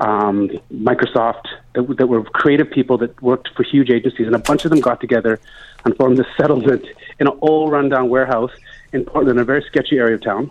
um, 0.00 0.50
Microsoft 0.70 1.46
that, 1.72 1.96
that 1.96 2.08
were 2.08 2.22
creative 2.24 2.70
people 2.70 2.98
that 2.98 3.22
worked 3.22 3.48
for 3.56 3.62
huge 3.62 3.88
agencies, 3.88 4.26
and 4.26 4.36
a 4.36 4.38
bunch 4.38 4.66
of 4.66 4.70
them 4.70 4.80
got 4.80 5.00
together 5.00 5.40
and 5.86 5.96
formed 5.96 6.18
this 6.18 6.26
settlement 6.36 6.84
in 7.20 7.28
an 7.28 7.38
old 7.40 7.70
rundown 7.70 8.08
warehouse 8.08 8.50
in 8.92 9.04
Portland, 9.04 9.38
a 9.38 9.44
very 9.44 9.62
sketchy 9.62 9.98
area 9.98 10.16
of 10.16 10.22
town. 10.22 10.50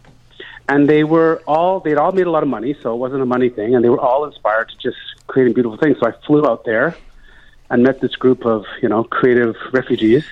And 0.69 0.89
they 0.89 1.04
were 1.04 1.43
all 1.45 1.82
they'd 1.82 1.98
all 1.98 2.13
made 2.13 2.26
a 2.26 2.32
lot 2.32 2.41
of 2.41 2.50
money, 2.50 2.74
so 2.82 2.93
it 2.93 2.98
wasn't 2.98 3.21
a 3.21 3.26
money 3.26 3.50
thing, 3.50 3.76
and 3.76 3.84
they 3.84 3.89
were 3.89 4.00
all 4.00 4.26
inspired 4.26 4.69
to 4.69 4.78
just 4.78 4.98
creating 5.28 5.54
beautiful 5.54 5.78
things. 5.78 5.98
So 6.00 6.08
I 6.08 6.13
flew 6.26 6.48
out 6.48 6.63
there 6.63 6.95
and 7.69 7.84
met 7.84 8.00
this 8.00 8.15
group 8.15 8.45
of 8.45 8.65
you 8.82 8.89
know 8.89 9.04
creative 9.04 9.56
refugees, 9.74 10.26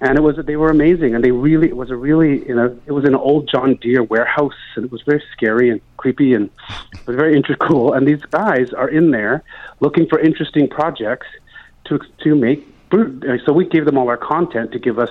and 0.00 0.18
it 0.18 0.20
was 0.20 0.36
they 0.44 0.56
were 0.56 0.68
amazing, 0.68 1.14
and 1.14 1.24
they 1.24 1.30
really 1.30 1.68
it 1.68 1.76
was 1.76 1.90
a 1.90 1.96
really 1.96 2.46
you 2.46 2.54
know 2.54 2.78
it 2.84 2.92
was 2.92 3.04
an 3.04 3.14
old 3.14 3.48
John 3.48 3.76
Deere 3.76 4.02
warehouse, 4.02 4.60
and 4.74 4.84
it 4.84 4.92
was 4.92 5.02
very 5.02 5.22
scary 5.32 5.70
and 5.70 5.80
creepy, 5.96 6.34
and 6.34 6.50
it 6.92 7.06
was 7.06 7.16
very 7.16 7.36
interesting. 7.36 7.68
And 7.94 8.06
these 8.06 8.24
guys 8.26 8.72
are 8.72 8.88
in 8.88 9.12
there 9.12 9.44
looking 9.80 10.06
for 10.08 10.18
interesting 10.18 10.68
projects 10.68 11.28
to 11.86 12.00
to 12.24 12.34
make. 12.34 12.73
Uh, 12.94 13.38
So 13.44 13.52
we 13.52 13.66
gave 13.66 13.84
them 13.84 13.98
all 13.98 14.08
our 14.08 14.16
content 14.16 14.72
to 14.72 14.78
give 14.78 14.98
us 14.98 15.10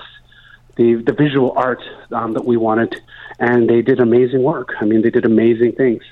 the 0.76 0.94
the 1.08 1.12
visual 1.12 1.52
art 1.56 1.82
um, 2.10 2.32
that 2.32 2.44
we 2.44 2.56
wanted, 2.56 3.00
and 3.38 3.68
they 3.68 3.82
did 3.82 4.00
amazing 4.00 4.42
work. 4.42 4.70
I 4.80 4.84
mean, 4.84 5.02
they 5.02 5.10
did 5.10 5.24
amazing 5.24 5.72
things, 5.72 6.02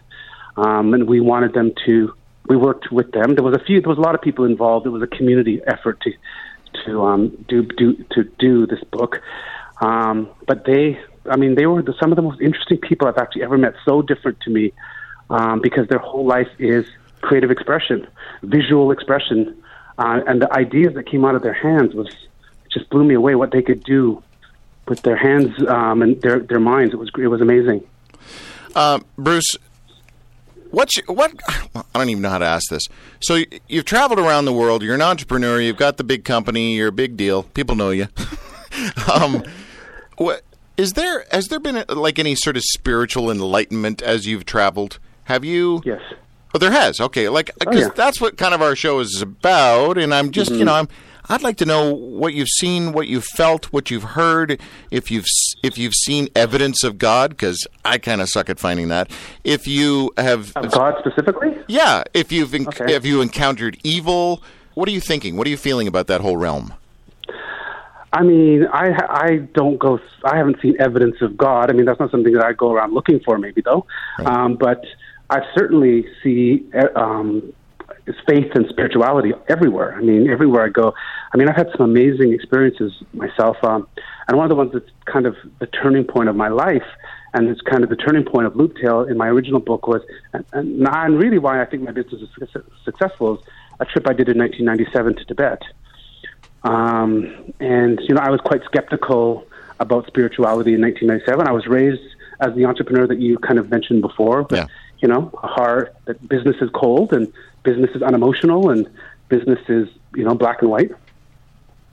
um, 0.57 0.95
and 0.95 1.09
we 1.09 1.21
wanted 1.21 1.53
them 1.55 1.73
to. 1.87 2.15
We 2.49 2.57
worked 2.57 2.91
with 2.91 3.13
them. 3.13 3.35
There 3.37 3.45
was 3.45 3.55
a 3.55 3.65
few. 3.65 3.81
There 3.81 3.89
was 3.89 3.99
a 3.99 4.07
lot 4.09 4.15
of 4.15 4.21
people 4.21 4.45
involved. 4.45 4.87
It 4.87 4.91
was 4.91 5.03
a 5.03 5.07
community 5.19 5.61
effort 5.67 6.01
to 6.03 6.11
to 6.85 7.05
um, 7.05 7.45
do 7.49 7.63
do 7.63 7.87
to 8.15 8.25
do 8.39 8.67
this 8.67 8.83
book. 8.91 9.21
Um, 9.81 10.29
but 10.47 10.65
they, 10.65 11.01
I 11.27 11.37
mean, 11.37 11.55
they 11.57 11.67
were 11.67 11.83
the, 11.83 11.95
some 12.01 12.13
of 12.13 12.17
the 12.17 12.23
most 12.23 12.41
interesting 12.41 12.79
people 12.79 13.09
I've 13.09 13.19
actually 13.19 13.43
ever 13.43 13.59
met. 13.59 13.75
So 13.85 14.03
different 14.03 14.41
to 14.41 14.51
me 14.51 14.73
um, 15.31 15.61
because 15.61 15.89
their 15.89 15.99
whole 15.99 16.25
life 16.25 16.49
is 16.59 16.85
creative 17.21 17.51
expression, 17.51 18.07
visual 18.43 18.91
expression, 18.91 19.62
uh, 19.99 20.21
and 20.27 20.41
the 20.41 20.53
ideas 20.53 20.95
that 20.95 21.07
came 21.07 21.25
out 21.25 21.35
of 21.35 21.43
their 21.43 21.53
hands 21.53 21.95
was 21.95 22.09
just 22.71 22.89
blew 22.91 23.05
me 23.05 23.15
away. 23.15 23.35
What 23.35 23.51
they 23.51 23.63
could 23.63 23.85
do 23.85 24.23
with 24.89 25.03
their 25.03 25.17
hands 25.17 25.51
um, 25.69 26.03
and 26.03 26.21
their 26.23 26.41
their 26.41 26.61
minds, 26.61 26.95
it 26.95 26.99
was 26.99 27.11
it 27.19 27.29
was 27.29 27.41
amazing. 27.41 27.87
Uh, 28.75 29.01
Bruce, 29.17 29.57
what's 30.71 30.97
your, 30.97 31.07
what? 31.07 31.33
I 31.75 31.83
don't 31.95 32.09
even 32.09 32.23
know 32.23 32.31
how 32.31 32.39
to 32.39 32.47
ask 32.47 32.69
this. 32.71 32.83
So 33.21 33.37
you, 33.37 33.47
you've 33.69 33.85
traveled 33.85 34.19
around 34.19 34.47
the 34.47 34.53
world. 34.53 34.83
You're 34.83 34.95
an 34.95 35.03
entrepreneur. 35.03 35.61
You've 35.61 35.77
got 35.77 35.97
the 35.97 36.05
big 36.05 36.25
company. 36.25 36.75
You're 36.75 36.89
a 36.89 36.93
big 36.93 37.17
deal. 37.17 37.45
People 37.45 37.77
know 37.77 37.91
you. 37.91 38.09
um, 39.13 39.45
what 40.17 40.43
is 40.77 40.93
there? 40.93 41.27
Has 41.31 41.49
there 41.49 41.61
been 41.61 41.85
like 41.89 42.19
any 42.19 42.35
sort 42.35 42.57
of 42.57 42.63
spiritual 42.65 43.31
enlightenment 43.31 44.03
as 44.03 44.27
you've 44.27 44.45
traveled? 44.45 44.99
Have 45.25 45.45
you? 45.45 45.83
Yes. 45.85 46.01
Oh, 46.55 46.59
there 46.59 46.71
has. 46.71 47.01
Okay, 47.01 47.29
like 47.29 47.51
because 47.59 47.81
yeah. 47.81 47.89
that's 47.95 48.21
what 48.21 48.37
kind 48.37 48.55
of 48.55 48.61
our 48.63 48.77
show 48.77 49.01
is 49.01 49.23
about, 49.23 49.97
and 49.99 50.13
I'm 50.15 50.31
just 50.31 50.51
you 50.53 50.65
know 50.65 50.75
I'm. 50.75 50.89
I'd 51.29 51.43
like 51.43 51.57
to 51.59 51.65
know 51.65 51.95
what 51.95 52.35
you've 52.35 52.49
seen, 52.49 52.93
what 52.93 53.07
you've 53.07 53.25
felt, 53.25 53.73
what 53.73 53.93
you've 53.93 54.03
heard. 54.03 54.61
If 54.91 55.11
you've 55.11 55.25
if 55.63 55.79
you've 55.79 55.95
seen 55.95 56.29
evidence 56.35 56.83
of 56.83 56.99
God, 56.99 57.31
because 57.31 57.65
I 57.85 57.99
kind 57.99 58.21
of 58.21 58.29
suck 58.29 58.51
at 58.51 58.59
finding 58.59 58.89
that. 58.89 59.09
If 59.45 59.67
you 59.69 60.11
have, 60.19 60.53
Of 60.57 60.73
God 60.73 60.97
specifically? 60.99 61.57
yeah, 61.69 62.03
if 62.13 62.33
you've 62.33 62.53
Okay. 62.53 62.93
if 62.95 63.07
you 63.07 63.21
encountered 63.23 63.79
evil, 63.85 64.43
what 64.75 64.89
are 64.89 64.93
you 64.93 65.01
thinking? 65.01 65.37
What 65.37 65.47
are 65.47 65.51
you 65.51 65.57
feeling 65.57 65.87
about 65.87 66.09
that 66.09 66.21
whole 66.21 66.37
realm? 66.37 66.75
I 68.13 68.23
mean, 68.25 68.67
I 68.71 68.91
I 69.09 69.37
don't 69.55 69.79
go. 69.79 70.01
I 70.25 70.37
haven't 70.37 70.61
seen 70.61 70.77
evidence 70.79 71.17
of 71.23 71.37
God. 71.37 71.71
I 71.71 71.73
mean, 71.73 71.87
that's 71.87 72.01
not 72.01 72.11
something 72.11 72.33
that 72.35 72.45
I 72.45 72.53
go 72.53 72.73
around 72.73 72.93
looking 72.93 73.21
for. 73.21 73.39
Maybe 73.39 73.63
though, 73.63 73.87
um, 74.27 74.57
but 74.57 74.85
I 75.33 75.41
certainly 75.55 76.07
see 76.23 76.71
um, 76.95 77.55
faith 78.29 78.51
and 78.55 78.67
spirituality 78.69 79.33
everywhere. 79.49 79.95
I 79.95 80.03
mean, 80.03 80.29
everywhere 80.29 80.63
I 80.65 80.69
go. 80.69 80.93
I 81.33 81.39
mean, 81.39 81.49
I've 81.49 81.57
had 81.57 81.71
some 81.75 81.89
amazing 81.89 82.35
experiences 82.35 82.93
myself, 83.15 83.57
um, 83.63 83.89
and 84.29 84.37
one 84.37 84.45
of 84.45 84.51
the 84.51 84.57
ones 84.57 84.73
that's 84.75 84.91
kind 85.07 85.25
of 85.25 85.35
the 85.59 85.67
turning 85.67 86.05
point 86.05 86.29
of 86.29 86.37
my 86.37 86.49
life, 86.49 86.85
and 87.33 87.49
it's 87.49 87.63
kind 87.63 87.83
of 87.83 87.89
the 87.89 87.97
turning 87.97 88.25
point 88.25 88.47
of 88.47 88.53
Looptail 88.53 89.11
in 89.11 89.17
my 89.17 89.29
original 89.29 89.61
book 89.61 89.87
was, 89.87 90.03
and, 90.35 90.45
and, 90.53 90.87
and 90.87 91.19
really 91.19 91.39
why 91.39 91.63
I 91.63 91.65
think 91.65 91.83
my 91.83 91.93
business 91.93 92.21
is 92.21 92.29
success- 92.39 92.71
successful 92.85 93.39
is 93.39 93.45
a 93.81 93.87
trip 93.87 94.07
I 94.07 94.13
did 94.13 94.29
in 94.29 94.37
1997 94.37 95.17
to 95.17 95.25
Tibet. 95.25 95.63
Um, 96.63 97.55
and 97.59 97.99
you 98.07 98.15
know, 98.15 98.21
I 98.21 98.29
was 98.29 98.41
quite 98.41 98.63
skeptical 98.65 99.47
about 99.81 100.07
spirituality 100.09 100.75
in 100.75 100.83
1997. 100.83 101.49
I 101.49 101.53
was 101.53 101.67
raised 101.67 102.03
as 102.41 102.55
the 102.55 102.67
entrepreneur 102.67 103.07
that 103.07 103.19
you 103.19 103.39
kind 103.39 103.59
of 103.59 103.71
mentioned 103.71 104.03
before, 104.03 104.43
but 104.43 104.59
Yeah. 104.59 104.67
You 105.03 105.09
know, 105.09 105.31
a 105.43 105.49
heart 105.49 105.95
that 106.07 106.27
business 106.29 106.57
is 106.61 106.71
cold 106.73 107.13
and 107.13 107.31
business 107.65 107.91
is 107.95 108.03
unemotional 108.03 108.71
and 108.71 108.89
business 109.29 109.59
is 109.69 109.89
you 110.15 110.25
know 110.25 110.35
black 110.35 110.63
and 110.63 110.71
white. 110.71 110.93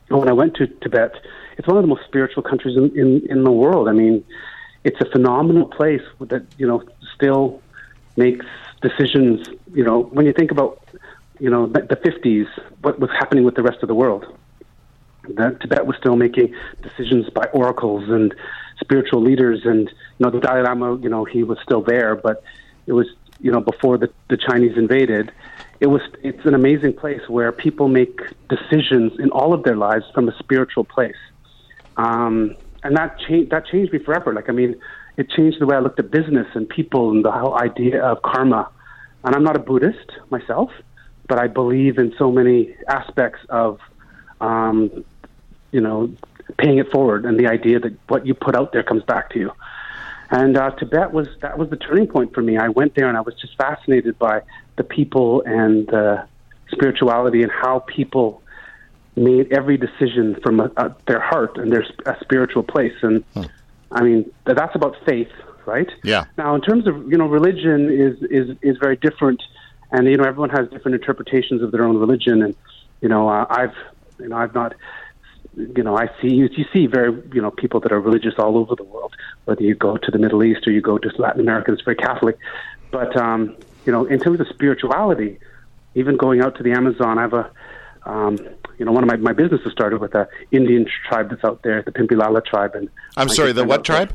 And 0.10 0.20
when 0.20 0.30
I 0.30 0.34
went 0.34 0.56
to 0.56 0.68
Tibet, 0.68 1.16
it's 1.58 1.68
one 1.68 1.78
of 1.78 1.84
the 1.84 1.88
most 1.88 2.04
spiritual 2.06 2.44
countries 2.44 2.78
in, 2.78 2.98
in, 2.98 3.28
in 3.30 3.44
the 3.44 3.52
world. 3.52 3.88
I 3.90 3.92
mean, 3.92 4.24
it's 4.84 5.00
a 5.02 5.06
phenomenal 5.06 5.66
place 5.66 6.04
that 6.22 6.46
you 6.58 6.68
know 6.68 6.84
still 7.16 7.62
makes 8.16 8.46
decisions. 8.82 9.48
You 9.74 9.84
know, 9.84 10.04
when 10.04 10.26
you 10.28 10.34
think 10.34 10.52
about 10.52 10.80
you 11.40 11.50
know 11.50 11.66
the, 11.66 11.82
the 11.82 11.96
50s, 11.96 12.48
what 12.82 13.00
was 13.00 13.10
happening 13.12 13.44
with 13.44 13.56
the 13.56 13.64
rest 13.64 13.80
of 13.82 13.88
the 13.88 13.96
world 13.96 14.38
that 15.36 15.60
Tibet 15.62 15.86
was 15.86 15.96
still 15.98 16.16
making 16.16 16.56
decisions 16.82 17.30
by 17.30 17.46
oracles 17.54 18.10
and 18.10 18.34
spiritual 18.80 19.22
leaders, 19.22 19.62
and 19.66 19.90
you 19.90 20.26
know 20.26 20.30
the 20.30 20.40
Dalai 20.40 20.62
Lama, 20.62 20.98
you 20.98 21.10
know, 21.10 21.26
he 21.26 21.44
was 21.44 21.58
still 21.64 21.82
there, 21.82 22.16
but 22.16 22.44
it 22.90 22.94
was 22.94 23.08
you 23.40 23.52
know 23.52 23.62
before 23.62 23.98
the, 23.98 24.10
the 24.30 24.38
Chinese 24.38 24.76
invaded. 24.78 25.32
It 25.80 25.88
was 25.88 26.02
it's 26.24 26.46
an 26.46 26.56
amazing 26.56 26.94
place 26.94 27.22
where 27.30 27.52
people 27.52 27.88
make 27.88 28.20
decisions 28.50 29.18
in 29.20 29.30
all 29.30 29.54
of 29.54 29.64
their 29.64 29.78
lives 29.78 30.06
from 30.14 30.28
a 30.28 30.38
spiritual 30.40 30.84
place, 30.84 31.22
um, 31.96 32.56
and 32.84 32.98
that 32.98 33.18
changed 33.20 33.52
that 33.52 33.68
changed 33.68 33.94
me 33.94 34.00
forever. 34.00 34.34
Like 34.34 34.50
I 34.50 34.54
mean, 34.54 34.76
it 35.16 35.30
changed 35.30 35.62
the 35.62 35.68
way 35.68 35.76
I 35.78 35.80
looked 35.80 36.00
at 36.00 36.10
business 36.12 36.48
and 36.56 36.68
people 36.68 37.12
and 37.12 37.24
the 37.24 37.32
whole 37.32 37.56
idea 37.58 38.04
of 38.04 38.22
karma. 38.24 38.70
And 39.24 39.36
I'm 39.36 39.44
not 39.44 39.56
a 39.56 39.60
Buddhist 39.60 40.10
myself, 40.30 40.72
but 41.28 41.40
I 41.40 41.48
believe 41.48 41.98
in 41.98 42.14
so 42.18 42.32
many 42.32 42.76
aspects 42.88 43.40
of 43.50 43.80
um, 44.42 45.04
you 45.72 45.82
know, 45.82 46.12
paying 46.58 46.80
it 46.80 46.92
forward 46.92 47.26
and 47.26 47.40
the 47.40 47.48
idea 47.48 47.80
that 47.80 47.94
what 48.08 48.26
you 48.26 48.34
put 48.34 48.56
out 48.56 48.72
there 48.74 48.84
comes 48.84 49.04
back 49.04 49.30
to 49.32 49.40
you. 49.40 49.52
And 50.32 50.58
uh, 50.58 50.72
Tibet 50.72 51.12
was 51.12 51.28
that 51.42 51.58
was 51.58 51.70
the 51.70 51.78
turning 51.78 52.08
point 52.08 52.34
for 52.34 52.42
me. 52.42 52.58
I 52.58 52.70
went 52.70 52.96
there 52.96 53.08
and 53.08 53.18
I 53.18 53.22
was 53.22 53.34
just 53.36 53.56
fascinated 53.58 54.20
by 54.20 54.42
the 54.78 54.84
people 54.84 55.42
and 55.44 55.92
uh, 55.92 56.24
spirituality 56.72 57.42
and 57.42 57.52
how 57.52 57.80
people 57.80 58.44
made 59.16 59.52
every 59.52 59.78
decision 59.78 60.40
from 60.42 60.60
a, 60.60 60.72
a, 60.78 60.96
their 61.08 61.20
heart 61.20 61.58
and 61.58 61.72
their 61.72 61.86
a 62.06 62.16
spiritual 62.22 62.64
place. 62.64 62.94
And 63.02 63.24
I 63.92 64.04
mean, 64.04 64.32
that's 64.46 64.76
about 64.76 64.96
faith, 65.04 65.32
right? 65.66 65.90
Yeah. 66.04 66.26
Now, 66.38 66.54
in 66.56 66.62
terms 66.62 66.88
of 66.88 67.10
you 67.10 67.18
know, 67.18 67.26
religion 67.26 67.90
is 67.90 68.22
is 68.30 68.56
is 68.62 68.78
very 68.78 68.98
different, 68.98 69.42
and 69.92 70.08
you 70.08 70.18
know, 70.18 70.26
everyone 70.26 70.52
has 70.52 70.70
different 70.70 70.96
interpretations 70.96 71.64
of 71.64 71.72
their 71.72 71.84
own 71.84 71.98
religion. 71.98 72.44
And 72.44 72.56
you 73.02 73.10
know, 73.10 73.28
uh, 73.30 73.48
I've 73.50 73.76
you 74.20 74.28
know, 74.30 74.38
I've 74.38 74.54
not 74.54 74.76
you 75.56 75.84
know, 75.84 75.98
I 75.98 76.08
see 76.22 76.30
you, 76.30 76.50
you 76.52 76.66
see 76.72 76.88
very 76.88 77.12
you 77.34 77.42
know 77.42 77.52
people 77.52 77.80
that 77.82 77.92
are 77.92 78.00
religious 78.00 78.36
all 78.38 78.58
over 78.58 78.76
the 78.76 78.84
world. 78.84 79.16
Whether 79.46 79.64
you 79.64 79.76
go 79.76 79.98
to 79.98 80.12
the 80.12 80.20
Middle 80.20 80.44
East 80.44 80.68
or 80.68 80.72
you 80.72 80.82
go 80.82 80.98
to 80.98 81.10
Latin 81.18 81.42
America, 81.42 81.74
it's 81.74 81.82
very 81.82 81.96
Catholic. 81.96 82.38
But 82.92 83.16
um, 83.18 83.56
you 83.86 83.92
know, 83.92 84.06
in 84.06 84.20
terms 84.20 84.40
of 84.40 84.48
spirituality, 84.48 85.40
even 85.96 86.18
going 86.18 86.42
out 86.42 86.56
to 86.58 86.64
the 86.64 86.72
Amazon, 86.72 87.18
I 87.18 87.22
have 87.22 87.34
a 87.34 87.52
um, 88.06 88.38
you 88.78 88.86
know 88.86 88.92
one 88.92 89.04
of 89.04 89.10
my 89.10 89.18
my 89.18 89.34
businesses 89.34 89.72
started 89.72 90.00
with 90.00 90.16
a 90.16 90.28
Indian 90.52 90.86
tribe 91.08 91.30
that's 91.30 91.44
out 91.44 91.64
there, 91.64 91.82
the 91.82 91.92
Pimpilala 91.92 92.46
tribe, 92.46 92.76
and 92.76 92.90
I'm 93.18 93.30
I 93.30 93.34
sorry, 93.34 93.52
the 93.52 93.66
what 93.66 93.84
tribe? 93.84 94.14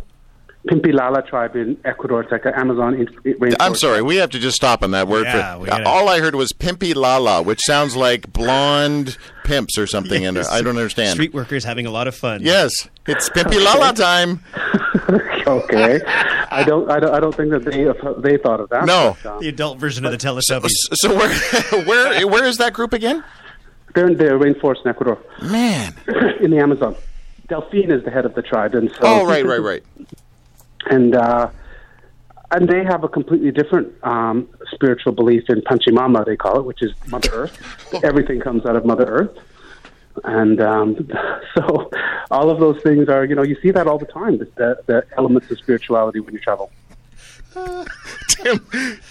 Pimpilala 0.69 1.27
tribe 1.27 1.57
in 1.57 1.77
Ecuador. 1.85 2.23
It's 2.23 2.33
like 2.33 2.45
an 2.47 2.55
Amazon 2.55 2.95
rainforest. 2.97 3.57
I'm 3.61 3.75
sorry, 3.75 4.01
we 4.01 4.17
have 4.17 4.31
to 4.31 4.39
just 4.39 4.57
stop 4.57 4.83
on 4.83 4.93
that 4.93 5.09
word. 5.09 5.25
Yeah, 5.25 5.59
for, 5.59 5.67
gotta- 5.67 5.87
all 5.87 6.09
I 6.09 6.21
heard 6.21 6.35
was 6.35 6.53
pimpy 6.53 6.95
lala, 6.95 7.43
which 7.43 7.61
sounds 7.63 7.95
like 7.97 8.33
blonde 8.33 9.19
pimps 9.45 9.77
or 9.77 9.87
something, 9.87 10.25
and 10.25 10.39
I 10.39 10.63
don't 10.63 10.77
understand. 10.79 11.11
Street 11.15 11.35
workers 11.35 11.65
having 11.65 11.85
a 11.85 11.91
lot 11.91 12.09
of 12.09 12.15
fun. 12.15 12.41
Yes, 12.43 12.73
it's 13.07 13.29
pimpy 13.31 13.63
lala 13.63 13.93
time. 13.93 14.43
okay. 15.47 16.01
I 16.51 16.65
don't. 16.65 16.91
I 16.91 16.99
don't. 16.99 17.15
I 17.15 17.21
don't 17.21 17.35
think 17.35 17.51
that 17.51 17.65
they 17.65 17.85
they 18.31 18.39
thought 18.39 18.61
of 18.61 18.71
that. 18.71 18.87
No. 18.87 19.17
But, 19.23 19.33
um, 19.35 19.41
The 19.41 19.49
adult 19.49 19.79
version 19.79 20.07
of 20.07 20.13
the 20.13 20.19
Teletubbies. 20.19 20.71
So 20.95 21.15
where 21.15 21.85
where 21.85 22.27
where 22.27 22.45
is 22.45 22.57
that 22.59 22.73
group 22.73 22.93
again? 22.93 23.23
they're 23.95 24.09
in 24.09 24.17
the 24.17 24.25
rainforest 24.25 24.83
in 24.85 24.89
Ecuador, 24.91 25.19
Man. 25.43 25.95
in 26.41 26.51
the 26.51 26.59
Amazon. 26.59 26.97
Delphine 27.49 27.93
is 27.93 28.03
the 28.05 28.11
head 28.11 28.25
of 28.25 28.35
the 28.35 28.43
tribe, 28.43 28.75
and 28.75 28.91
so 28.91 28.99
Oh 29.03 29.27
right, 29.27 29.45
right, 29.45 29.61
right. 29.61 29.85
And 30.91 31.15
uh, 31.15 31.51
and 32.51 32.69
they 32.69 32.85
have 32.85 33.03
a 33.05 33.09
completely 33.09 33.51
different 33.51 33.93
um, 34.05 34.49
spiritual 34.73 35.13
belief 35.13 35.45
in 35.49 35.61
Panchimama, 35.63 36.25
they 36.25 36.37
call 36.37 36.59
it, 36.59 36.65
which 36.65 36.83
is 36.83 36.93
Mother 37.09 37.31
Earth. 37.33 37.95
Everything 38.05 38.41
comes 38.41 38.65
out 38.67 38.77
of 38.77 38.85
Mother 38.85 39.07
Earth, 39.07 39.39
and 40.25 40.61
um, 40.61 41.09
so 41.55 41.91
all 42.31 42.51
of 42.51 42.61
those 42.61 42.81
things 42.83 43.09
are, 43.09 43.25
you 43.25 43.35
know, 43.35 43.43
you 43.43 43.57
see 43.61 43.71
that 43.73 43.87
all 43.87 43.99
the 43.99 44.07
time. 44.07 44.39
The, 44.39 44.45
the, 44.57 44.83
the 44.87 45.07
elements 45.17 45.51
of 45.51 45.59
spirituality 45.59 46.21
when 46.21 46.35
you 46.35 46.41
travel. 46.41 46.71
Tim, 48.29 48.59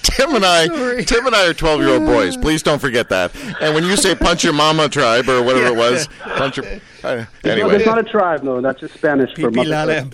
Tim 0.04 0.36
and 0.36 0.46
I, 0.46 0.68
Tim 1.04 1.26
and 1.26 1.34
I 1.34 1.48
are 1.48 1.54
twelve-year-old 1.54 2.06
boys. 2.06 2.36
Please 2.36 2.62
don't 2.62 2.80
forget 2.80 3.08
that. 3.08 3.34
And 3.62 3.74
when 3.74 3.86
you 3.86 3.96
say 3.96 4.16
"punch 4.16 4.44
your 4.44 4.52
mama" 4.52 4.90
tribe 4.90 5.30
or 5.30 5.42
whatever 5.42 5.68
it 5.68 5.76
was, 5.78 6.08
punch 6.20 6.58
your. 6.58 6.66
Uh, 7.04 7.26
No, 7.46 7.52
anyway, 7.52 7.70
there's 7.72 7.86
not 7.86 8.00
a 8.00 8.04
tribe, 8.04 8.44
no. 8.44 8.60
That's 8.60 8.82
just 8.82 8.96
Spanish 8.96 9.34
for 9.36 9.50
Mother 9.50 9.70
Pilala 9.70 9.88
Earth. 9.96 10.04
and 10.04 10.12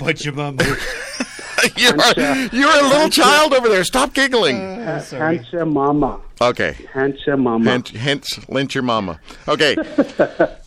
Pachamama. 1.68 2.54
you're, 2.54 2.68
a, 2.68 2.78
you're 2.78 2.86
a 2.86 2.90
little 2.90 3.10
child 3.10 3.54
over 3.54 3.70
there. 3.70 3.84
Stop 3.84 4.14
giggling. 4.14 4.58
Uh, 4.58 5.04
Pancha 5.10 5.66
Mama. 5.66 6.22
Okay. 6.42 6.76
Pancha 6.94 7.36
Mama. 7.36 7.70
Hint, 7.70 7.90
hence, 7.90 8.50
lynch 8.50 8.74
your 8.74 8.84
mama. 8.84 9.20
Okay. 9.48 9.76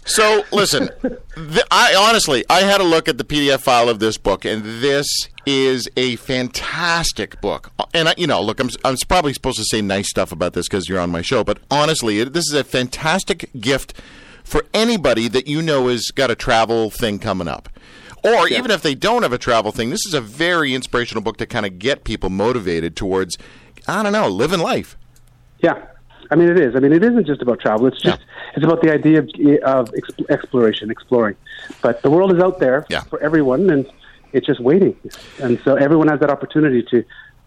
so, 0.04 0.44
listen, 0.52 0.90
th- 1.02 1.66
I 1.70 1.94
honestly, 1.94 2.44
I 2.50 2.60
had 2.60 2.80
a 2.80 2.84
look 2.84 3.08
at 3.08 3.18
the 3.18 3.24
PDF 3.24 3.62
file 3.62 3.88
of 3.88 3.98
this 3.98 4.18
book, 4.18 4.44
and 4.44 4.62
this 4.82 5.06
is 5.46 5.88
a 5.96 6.16
fantastic 6.16 7.40
book. 7.40 7.72
And 7.94 8.10
I, 8.10 8.14
you 8.16 8.26
know, 8.26 8.42
look, 8.42 8.60
I'm, 8.60 8.70
I'm 8.84 8.96
probably 9.08 9.32
supposed 9.32 9.58
to 9.58 9.64
say 9.64 9.80
nice 9.80 10.10
stuff 10.10 10.30
about 10.30 10.52
this 10.52 10.68
because 10.68 10.88
you're 10.88 11.00
on 11.00 11.10
my 11.10 11.22
show, 11.22 11.42
but 11.42 11.58
honestly, 11.70 12.20
it, 12.20 12.32
this 12.32 12.44
is 12.46 12.54
a 12.54 12.64
fantastic 12.64 13.50
gift 13.58 13.94
for 14.44 14.66
anybody 14.74 15.28
that 15.28 15.46
you 15.46 15.62
know 15.62 15.88
has 15.88 16.06
got 16.14 16.30
a 16.30 16.34
travel 16.34 16.90
thing 16.90 17.18
coming 17.18 17.48
up. 17.48 17.68
Or 18.24 18.48
even 18.48 18.70
if 18.70 18.82
they 18.82 18.94
don't 18.94 19.22
have 19.22 19.32
a 19.32 19.38
travel 19.38 19.72
thing, 19.72 19.90
this 19.90 20.06
is 20.06 20.14
a 20.14 20.20
very 20.20 20.74
inspirational 20.74 21.22
book 21.22 21.38
to 21.38 21.46
kind 21.46 21.66
of 21.66 21.78
get 21.78 22.04
people 22.04 22.30
motivated 22.30 22.94
towards, 22.96 23.36
I 23.88 24.02
don't 24.02 24.12
know, 24.12 24.28
living 24.28 24.60
life. 24.60 24.96
Yeah, 25.60 25.86
I 26.30 26.36
mean 26.36 26.48
it 26.48 26.58
is. 26.58 26.76
I 26.76 26.80
mean 26.80 26.92
it 26.92 27.02
isn't 27.02 27.26
just 27.26 27.42
about 27.42 27.60
travel. 27.60 27.86
It's 27.86 28.00
just 28.00 28.20
it's 28.54 28.64
about 28.64 28.80
the 28.82 28.92
idea 28.92 29.18
of, 29.20 29.28
of 29.64 29.92
exp- 29.92 30.30
exploration, 30.30 30.90
exploring. 30.90 31.36
But 31.80 32.02
the 32.02 32.10
world 32.10 32.32
is 32.34 32.40
out 32.42 32.58
there 32.60 32.86
Yeah. 32.88 33.02
for 33.02 33.20
everyone, 33.20 33.70
and 33.70 33.86
it's 34.32 34.46
just 34.46 34.60
waiting. 34.60 34.96
And 35.40 35.60
so 35.64 35.74
everyone 35.76 36.08
has 36.08 36.20
that 36.20 36.30
opportunity 36.30 36.82
to 36.90 37.04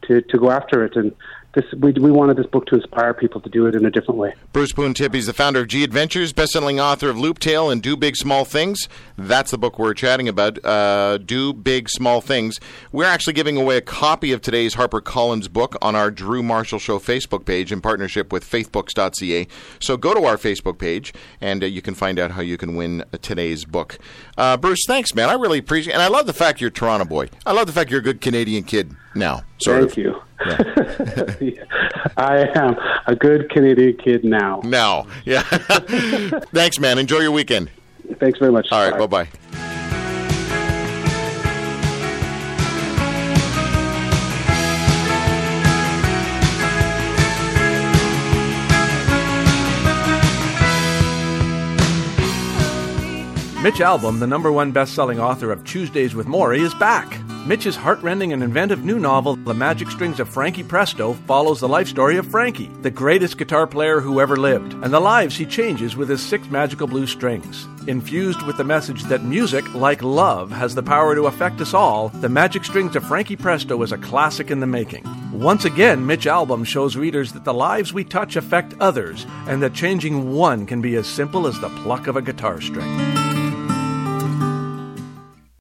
to, 0.07 0.21
to 0.21 0.37
go 0.37 0.51
after 0.51 0.83
it. 0.85 0.95
And 0.95 1.13
this 1.55 1.65
we 1.79 1.91
we 1.93 2.11
wanted 2.11 2.37
this 2.37 2.45
book 2.45 2.65
to 2.67 2.75
inspire 2.75 3.13
people 3.13 3.41
to 3.41 3.49
do 3.49 3.65
it 3.65 3.75
in 3.75 3.85
a 3.85 3.91
different 3.91 4.19
way. 4.19 4.33
Bruce 4.53 4.73
Boone 4.73 4.93
is 4.99 5.25
the 5.25 5.33
founder 5.33 5.61
of 5.61 5.67
G 5.67 5.83
Adventures, 5.83 6.33
best-selling 6.33 6.79
author 6.79 7.09
of 7.09 7.17
Looptail 7.17 7.71
and 7.71 7.81
Do 7.81 7.97
Big 7.97 8.15
Small 8.15 8.45
Things. 8.45 8.87
That's 9.17 9.51
the 9.51 9.57
book 9.57 9.79
we're 9.79 9.93
chatting 9.93 10.27
about. 10.27 10.63
Uh, 10.63 11.17
Do 11.17 11.53
Big 11.53 11.89
Small 11.89 12.21
Things. 12.21 12.59
We're 12.91 13.05
actually 13.05 13.33
giving 13.33 13.57
away 13.57 13.77
a 13.77 13.81
copy 13.81 14.31
of 14.31 14.41
today's 14.41 14.75
HarperCollins 14.75 15.51
book 15.51 15.75
on 15.81 15.95
our 15.95 16.11
Drew 16.11 16.43
Marshall 16.43 16.79
Show 16.79 16.99
Facebook 16.99 17.45
page 17.45 17.71
in 17.71 17.81
partnership 17.81 18.31
with 18.31 18.43
FaithBooks.ca. 18.43 19.47
So 19.79 19.97
go 19.97 20.13
to 20.13 20.25
our 20.25 20.37
Facebook 20.37 20.77
page 20.77 21.13
and 21.41 21.63
uh, 21.63 21.67
you 21.67 21.81
can 21.81 21.95
find 21.95 22.19
out 22.19 22.31
how 22.31 22.41
you 22.41 22.57
can 22.57 22.75
win 22.75 23.03
today's 23.21 23.65
book. 23.65 23.97
Uh, 24.37 24.57
Bruce, 24.57 24.83
thanks, 24.87 25.15
man. 25.15 25.29
I 25.29 25.33
really 25.33 25.59
appreciate, 25.59 25.93
and 25.93 26.01
I 26.01 26.07
love 26.07 26.27
the 26.27 26.33
fact 26.33 26.61
you're 26.61 26.67
a 26.67 26.71
Toronto 26.71 27.05
boy. 27.05 27.29
I 27.45 27.53
love 27.53 27.67
the 27.67 27.73
fact 27.73 27.89
you're 27.89 28.01
a 28.01 28.03
good 28.03 28.21
Canadian 28.21 28.63
kid 28.63 28.95
now. 29.15 29.43
Sort 29.65 29.91
Thank 29.91 29.91
of. 29.91 29.97
you. 29.97 30.21
I 32.17 32.47
am 32.53 32.75
a 33.07 33.15
good 33.15 33.49
Canadian 33.49 33.97
kid 33.97 34.23
now. 34.23 34.61
Now, 34.63 35.07
yeah. 35.25 35.41
thanks, 36.53 36.79
man. 36.79 36.99
Enjoy 36.99 37.17
your 37.17 37.31
weekend. 37.31 37.71
Thanks 38.19 38.37
very 38.37 38.51
much. 38.51 38.67
All 38.71 38.87
right, 38.87 38.99
bye 38.99 39.07
bye. 39.07 39.27
Mitch 53.63 53.79
Albom, 53.79 54.19
the 54.19 54.27
number 54.27 54.51
one 54.51 54.71
best 54.71 54.93
selling 54.93 55.19
author 55.19 55.51
of 55.51 55.63
Tuesdays 55.63 56.13
with 56.13 56.27
Morrie, 56.27 56.59
is 56.59 56.75
back. 56.75 57.24
Mitch's 57.45 57.75
heartrending 57.75 58.33
and 58.33 58.41
inventive 58.41 58.83
new 58.83 58.97
novel, 58.97 59.35
The 59.35 59.53
Magic 59.53 59.91
Strings 59.91 60.19
of 60.19 60.27
Frankie 60.27 60.63
Presto, 60.63 61.13
follows 61.13 61.59
the 61.59 61.67
life 61.67 61.87
story 61.87 62.17
of 62.17 62.25
Frankie, 62.25 62.71
the 62.81 62.89
greatest 62.89 63.37
guitar 63.37 63.67
player 63.67 63.99
who 63.99 64.19
ever 64.19 64.35
lived, 64.35 64.73
and 64.73 64.91
the 64.91 64.99
lives 64.99 65.37
he 65.37 65.45
changes 65.45 65.95
with 65.95 66.09
his 66.09 66.23
six 66.23 66.49
magical 66.49 66.87
blue 66.87 67.05
strings. 67.05 67.67
Infused 67.85 68.41
with 68.47 68.57
the 68.57 68.63
message 68.63 69.03
that 69.03 69.23
music, 69.23 69.75
like 69.75 70.01
love, 70.01 70.49
has 70.49 70.73
the 70.73 70.81
power 70.81 71.13
to 71.13 71.27
affect 71.27 71.61
us 71.61 71.75
all, 71.75 72.09
The 72.09 72.29
Magic 72.29 72.65
Strings 72.65 72.95
of 72.95 73.05
Frankie 73.05 73.35
Presto 73.35 73.79
is 73.83 73.91
a 73.91 73.99
classic 73.99 74.49
in 74.49 74.59
the 74.59 74.65
making. 74.65 75.05
Once 75.31 75.65
again, 75.65 76.03
Mitch 76.03 76.25
Albom 76.25 76.65
shows 76.65 76.97
readers 76.97 77.31
that 77.33 77.43
the 77.43 77.53
lives 77.53 77.93
we 77.93 78.03
touch 78.03 78.37
affect 78.37 78.73
others, 78.79 79.27
and 79.45 79.61
that 79.61 79.75
changing 79.75 80.31
one 80.31 80.65
can 80.65 80.81
be 80.81 80.95
as 80.95 81.05
simple 81.05 81.45
as 81.45 81.59
the 81.59 81.69
pluck 81.69 82.07
of 82.07 82.15
a 82.15 82.23
guitar 82.23 82.59
string. 82.59 83.24